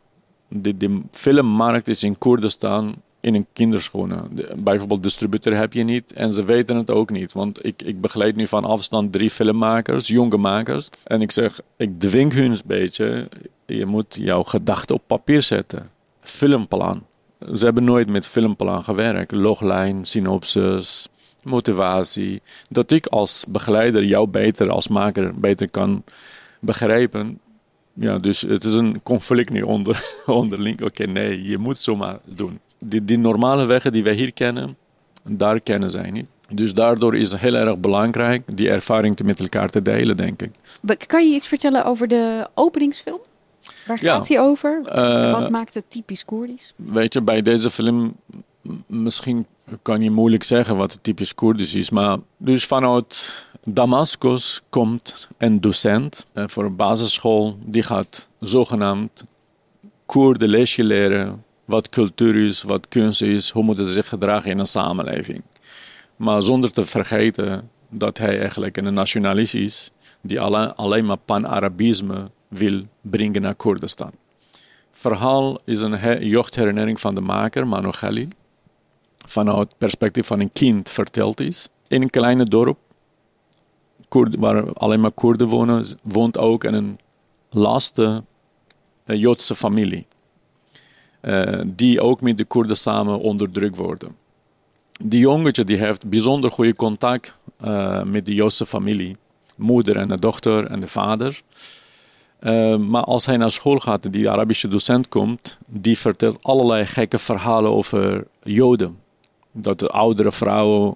de, 0.48 0.76
de 0.76 1.00
filmmarkt 1.10 1.88
is 1.88 2.02
in 2.02 2.18
Koerdistan 2.18 2.94
in 3.20 3.34
een 3.34 3.46
kinderschoenen. 3.52 4.28
De, 4.34 4.54
bijvoorbeeld 4.56 5.02
distributeur 5.02 5.56
heb 5.56 5.72
je 5.72 5.82
niet 5.82 6.12
en 6.12 6.32
ze 6.32 6.44
weten 6.44 6.76
het 6.76 6.90
ook 6.90 7.10
niet. 7.10 7.32
Want 7.32 7.64
ik, 7.64 7.82
ik 7.82 8.00
begeleid 8.00 8.36
nu 8.36 8.46
van 8.46 8.64
afstand 8.64 9.12
drie 9.12 9.30
filmmakers, 9.30 10.08
jonge 10.08 10.36
makers. 10.36 10.88
En 11.04 11.20
ik 11.20 11.30
zeg, 11.30 11.60
ik 11.76 12.00
dwing 12.00 12.32
hun 12.32 12.50
een 12.50 12.60
beetje, 12.64 13.28
je 13.66 13.86
moet 13.86 14.16
jouw 14.20 14.42
gedachten 14.42 14.94
op 14.94 15.02
papier 15.06 15.42
zetten. 15.42 15.88
Filmplan. 16.20 17.06
Ze 17.54 17.64
hebben 17.64 17.84
nooit 17.84 18.08
met 18.08 18.26
filmplan 18.26 18.84
gewerkt. 18.84 19.32
Loglijn, 19.32 20.04
synopsis, 20.04 21.08
motivatie. 21.42 22.42
Dat 22.68 22.90
ik 22.90 23.06
als 23.06 23.44
begeleider 23.48 24.04
jou 24.04 24.28
beter, 24.28 24.70
als 24.70 24.88
maker, 24.88 25.40
beter 25.40 25.70
kan 25.70 26.04
begrijpen. 26.60 27.40
Ja, 27.98 28.18
dus 28.18 28.40
het 28.40 28.64
is 28.64 28.74
een 28.74 29.02
conflict 29.02 29.50
nu 29.50 29.62
onder, 29.62 30.14
onderling. 30.26 30.82
Oké, 30.82 31.02
okay, 31.02 31.06
nee, 31.06 31.42
je 31.42 31.58
moet 31.58 31.78
zomaar 31.78 32.18
doen. 32.24 32.60
Die, 32.78 33.04
die 33.04 33.18
normale 33.18 33.64
wegen 33.64 33.92
die 33.92 34.02
wij 34.02 34.14
hier 34.14 34.32
kennen, 34.32 34.76
daar 35.22 35.60
kennen 35.60 35.90
zij 35.90 36.10
niet. 36.10 36.28
Dus 36.50 36.74
daardoor 36.74 37.16
is 37.16 37.32
het 37.32 37.40
heel 37.40 37.54
erg 37.54 37.78
belangrijk 37.78 38.56
die 38.56 38.70
ervaring 38.70 39.22
met 39.22 39.40
elkaar 39.40 39.68
te 39.68 39.82
delen, 39.82 40.16
denk 40.16 40.42
ik. 40.42 40.52
Kan 41.06 41.28
je 41.28 41.34
iets 41.34 41.46
vertellen 41.46 41.84
over 41.84 42.08
de 42.08 42.48
openingsfilm? 42.54 43.20
Waar 43.86 43.98
gaat 43.98 44.28
hij 44.28 44.40
over? 44.40 44.80
Uh, 44.94 45.40
Wat 45.40 45.50
maakt 45.50 45.74
het 45.74 45.84
typisch 45.88 46.24
Koerdisch? 46.24 46.72
Weet 46.76 47.12
je, 47.12 47.22
bij 47.22 47.42
deze 47.42 47.70
film 47.70 48.16
misschien 48.86 49.46
kan 49.82 50.02
je 50.02 50.10
moeilijk 50.10 50.42
zeggen 50.42 50.76
wat 50.76 50.92
het 50.92 51.02
typisch 51.02 51.34
Koerdisch 51.34 51.74
is. 51.74 51.90
Maar 51.90 52.18
dus 52.36 52.66
vanuit 52.66 53.46
Damascus 53.68 54.62
komt 54.68 55.28
een 55.38 55.60
docent 55.60 56.26
eh, 56.32 56.44
voor 56.46 56.64
een 56.64 56.76
basisschool. 56.76 57.58
Die 57.64 57.82
gaat 57.82 58.28
zogenaamd 58.40 59.24
Koerden 60.06 60.48
lesje 60.48 60.84
leren. 60.84 61.44
Wat 61.64 61.88
cultuur 61.88 62.46
is, 62.46 62.62
wat 62.62 62.88
kunst 62.88 63.22
is, 63.22 63.50
hoe 63.50 63.62
moeten 63.62 63.84
ze 63.84 63.90
zich 63.90 64.08
gedragen 64.08 64.50
in 64.50 64.58
een 64.58 64.66
samenleving. 64.66 65.42
Maar 66.16 66.42
zonder 66.42 66.72
te 66.72 66.84
vergeten 66.84 67.70
dat 67.90 68.18
hij 68.18 68.40
eigenlijk 68.40 68.76
een 68.76 68.94
nationalist 68.94 69.54
is. 69.54 69.90
Die 70.20 70.40
alleen, 70.40 71.04
maar 71.04 71.16
pan-Arabisme 71.16 72.30
wil 72.48 72.82
brengen 73.00 73.42
naar 73.42 73.54
Koerdistan 73.54 74.12
verhaal 75.08 75.58
is 75.64 75.80
een 75.80 76.26
jeugdherinnering 76.28 77.00
van 77.00 77.14
de 77.14 77.20
maker, 77.20 77.66
Manu 77.66 77.90
Khalil. 77.90 78.28
Vanuit 79.26 79.58
het 79.58 79.78
perspectief 79.78 80.26
van 80.26 80.40
een 80.40 80.52
kind 80.52 80.90
verteld 80.90 81.40
is. 81.40 81.68
In 81.88 82.02
een 82.02 82.10
kleine 82.10 82.44
dorp, 82.44 82.78
waar 84.08 84.72
alleen 84.72 85.00
maar 85.00 85.10
Koerden 85.10 85.48
wonen, 85.48 85.86
woont 86.02 86.38
ook 86.38 86.64
een 86.64 86.98
laatste 87.50 88.24
Joodse 89.04 89.54
familie. 89.54 90.06
Uh, 91.22 91.60
die 91.74 92.00
ook 92.00 92.20
met 92.20 92.38
de 92.38 92.44
Koerden 92.44 92.76
samen 92.76 93.20
onderdrukt 93.20 93.76
worden. 93.76 94.16
Die 95.02 95.20
jongetje 95.20 95.64
die 95.64 95.76
heeft 95.76 96.08
bijzonder 96.08 96.50
goede 96.50 96.74
contact 96.74 97.34
uh, 97.64 98.02
met 98.02 98.26
de 98.26 98.34
Joodse 98.34 98.66
familie. 98.66 99.16
Moeder 99.56 99.96
en 99.96 100.08
de 100.08 100.18
dochter 100.18 100.66
en 100.66 100.80
de 100.80 100.88
vader. 100.88 101.42
Uh, 102.40 102.76
maar 102.76 103.04
als 103.04 103.26
hij 103.26 103.36
naar 103.36 103.50
school 103.50 103.78
gaat, 103.78 104.12
die 104.12 104.30
Arabische 104.30 104.68
docent 104.68 105.08
komt, 105.08 105.58
die 105.68 105.98
vertelt 105.98 106.42
allerlei 106.42 106.86
gekke 106.86 107.18
verhalen 107.18 107.70
over 107.70 108.26
Joden. 108.42 108.98
Dat 109.52 109.78
de 109.78 109.88
oudere 109.88 110.32
vrouwen 110.32 110.94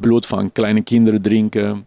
bloed 0.00 0.26
van 0.26 0.52
kleine 0.52 0.82
kinderen 0.82 1.22
drinken. 1.22 1.86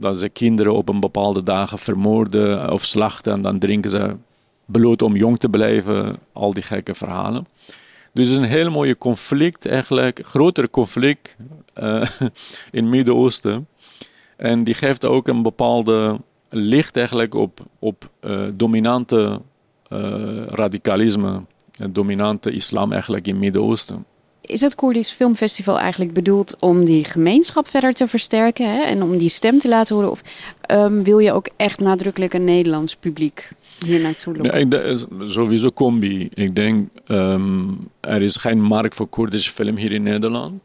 Dat 0.00 0.18
ze 0.18 0.28
kinderen 0.28 0.74
op 0.74 0.88
een 0.88 1.00
bepaalde 1.00 1.42
dagen 1.42 1.78
vermoorden 1.78 2.72
of 2.72 2.84
slachten 2.84 3.32
en 3.32 3.42
dan 3.42 3.58
drinken 3.58 3.90
ze 3.90 4.16
bloed 4.64 5.02
om 5.02 5.16
jong 5.16 5.38
te 5.38 5.48
blijven, 5.48 6.18
al 6.32 6.52
die 6.52 6.62
gekke 6.62 6.94
verhalen. 6.94 7.46
Dus 8.12 8.28
het 8.28 8.36
is 8.36 8.36
een 8.36 8.56
heel 8.56 8.70
mooie 8.70 8.98
conflict, 8.98 9.66
eigenlijk, 9.66 10.20
groter 10.24 10.70
conflict 10.70 11.36
uh, 11.82 12.02
in 12.70 12.82
het 12.82 12.84
Midden-Oosten. 12.84 13.68
En 14.36 14.64
die 14.64 14.74
geeft 14.74 15.04
ook 15.04 15.28
een 15.28 15.42
bepaalde 15.42 16.20
licht 16.48 16.96
eigenlijk 16.96 17.34
op, 17.34 17.60
op 17.78 18.10
uh, 18.20 18.48
dominante 18.54 19.40
uh, 19.88 20.46
radicalisme, 20.46 21.42
dominante 21.90 22.50
islam 22.50 22.92
eigenlijk 22.92 23.26
in 23.26 23.32
het 23.32 23.42
Midden-Oosten. 23.42 24.04
Is 24.50 24.60
het 24.60 24.74
Koerdisch 24.74 25.12
Filmfestival 25.12 25.78
eigenlijk 25.78 26.12
bedoeld 26.12 26.56
om 26.58 26.84
die 26.84 27.04
gemeenschap 27.04 27.68
verder 27.68 27.92
te 27.92 28.08
versterken 28.08 28.72
hè? 28.72 28.82
en 28.82 29.02
om 29.02 29.18
die 29.18 29.28
stem 29.28 29.58
te 29.58 29.68
laten 29.68 29.94
horen? 29.94 30.10
Of 30.10 30.22
um, 30.70 31.04
wil 31.04 31.18
je 31.18 31.32
ook 31.32 31.48
echt 31.56 31.80
nadrukkelijk 31.80 32.34
een 32.34 32.44
Nederlands 32.44 32.96
publiek 32.96 33.50
hier 33.84 34.00
naartoe 34.00 34.36
lopen? 34.36 34.68
Nee, 34.68 34.96
sowieso 35.24 35.72
combi. 35.72 36.28
Ik 36.34 36.54
denk, 36.54 36.88
um, 37.06 37.88
er 38.00 38.22
is 38.22 38.36
geen 38.36 38.60
markt 38.60 38.94
voor 38.94 39.06
Koerdische 39.06 39.50
film 39.50 39.76
hier 39.76 39.92
in 39.92 40.02
Nederland. 40.02 40.56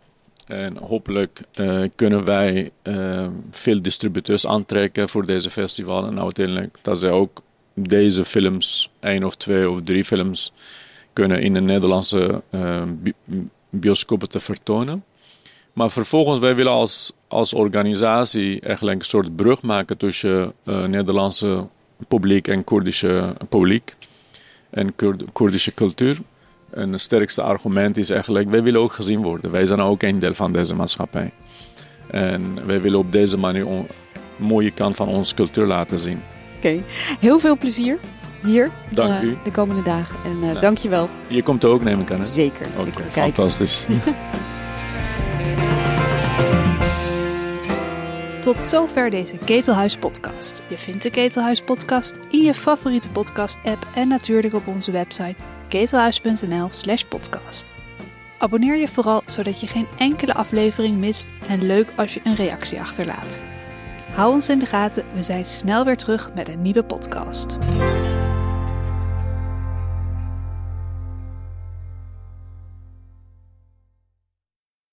En 0.45 0.77
hopelijk 0.77 1.41
uh, 1.59 1.81
kunnen 1.95 2.25
wij 2.25 2.69
uh, 2.83 3.27
veel 3.51 3.81
distributeurs 3.81 4.47
aantrekken 4.47 5.09
voor 5.09 5.25
deze 5.25 5.49
festival. 5.49 6.07
En 6.07 6.19
uiteindelijk 6.19 6.77
dat 6.81 6.99
ze 6.99 7.09
ook 7.09 7.41
deze 7.73 8.25
films, 8.25 8.89
één 8.99 9.23
of 9.23 9.35
twee 9.35 9.69
of 9.69 9.81
drie 9.81 10.03
films, 10.03 10.53
kunnen 11.13 11.41
in 11.41 11.53
de 11.53 11.61
Nederlandse 11.61 12.41
uh, 12.51 12.81
bioscopen 13.79 14.29
te 14.29 14.39
vertonen. 14.39 15.03
Maar 15.73 15.91
vervolgens, 15.91 16.39
wij 16.39 16.55
willen 16.55 16.71
als, 16.71 17.13
als 17.27 17.53
organisatie 17.53 18.59
eigenlijk 18.61 18.99
een 18.99 19.05
soort 19.05 19.35
brug 19.35 19.61
maken 19.61 19.97
tussen 19.97 20.53
uh, 20.63 20.85
Nederlandse 20.85 21.67
publiek 22.07 22.47
en 22.47 22.63
Koerdische 22.63 23.35
publiek 23.49 23.95
en 24.69 24.95
Koerdische 25.31 25.73
cultuur. 25.73 26.17
En 26.69 26.91
het 26.91 27.01
sterkste 27.01 27.41
argument 27.41 27.97
is 27.97 28.09
eigenlijk, 28.09 28.49
wij 28.49 28.63
willen 28.63 28.81
ook 28.81 28.93
gezien 28.93 29.21
worden. 29.23 29.51
Wij 29.51 29.65
zijn 29.65 29.79
ook 29.79 30.03
een 30.03 30.19
deel 30.19 30.33
van 30.33 30.51
deze 30.51 30.75
maatschappij. 30.75 31.31
En 32.07 32.65
wij 32.65 32.81
willen 32.81 32.99
op 32.99 33.11
deze 33.11 33.37
manier 33.37 33.67
een 33.67 33.87
mooie 34.37 34.71
kant 34.71 34.95
van 34.95 35.07
onze 35.07 35.35
cultuur 35.35 35.65
laten 35.65 35.99
zien. 35.99 36.21
Oké, 36.57 36.83
heel 37.19 37.39
veel 37.39 37.57
plezier 37.57 37.99
hier 38.45 38.71
dank 38.89 39.23
uh, 39.23 39.29
u. 39.29 39.37
de 39.43 39.51
komende 39.51 39.81
dagen. 39.81 40.15
En 40.25 40.31
uh, 40.31 40.41
nou, 40.41 40.59
dank 40.59 40.77
je 40.77 40.89
wel. 40.89 41.09
Je 41.27 41.43
komt 41.43 41.65
ook 41.65 41.83
nemen 41.83 42.05
kan, 42.05 42.17
hè? 42.17 42.25
Zeker. 42.25 42.67
Oké, 42.77 43.03
fantastisch. 43.11 43.85
Tot 48.45 48.63
zover 48.63 49.09
deze 49.09 49.37
Ketelhuis 49.37 49.97
podcast. 49.97 50.63
Je 50.67 50.77
vindt 50.77 51.03
de 51.03 51.09
Ketelhuis 51.09 51.61
podcast 51.61 52.19
in 52.29 52.41
je 52.41 52.53
favoriete 52.53 53.09
podcast 53.09 53.57
app 53.63 53.87
en 53.95 54.07
natuurlijk 54.07 54.53
op 54.53 54.67
onze 54.67 54.91
website 54.91 55.35
ketelhuis.nl/slash 55.67 57.03
podcast. 57.03 57.65
Abonneer 58.37 58.77
je 58.77 58.87
vooral 58.87 59.21
zodat 59.25 59.61
je 59.61 59.67
geen 59.67 59.87
enkele 59.97 60.33
aflevering 60.33 60.97
mist 60.97 61.33
en 61.47 61.65
leuk 61.65 61.93
als 61.95 62.13
je 62.13 62.21
een 62.23 62.35
reactie 62.35 62.79
achterlaat. 62.79 63.41
Hou 64.13 64.33
ons 64.33 64.49
in 64.49 64.59
de 64.59 64.65
gaten, 64.65 65.05
we 65.13 65.23
zijn 65.23 65.45
snel 65.45 65.85
weer 65.85 65.97
terug 65.97 66.33
met 66.33 66.49
een 66.49 66.61
nieuwe 66.61 66.83
podcast. 66.83 67.57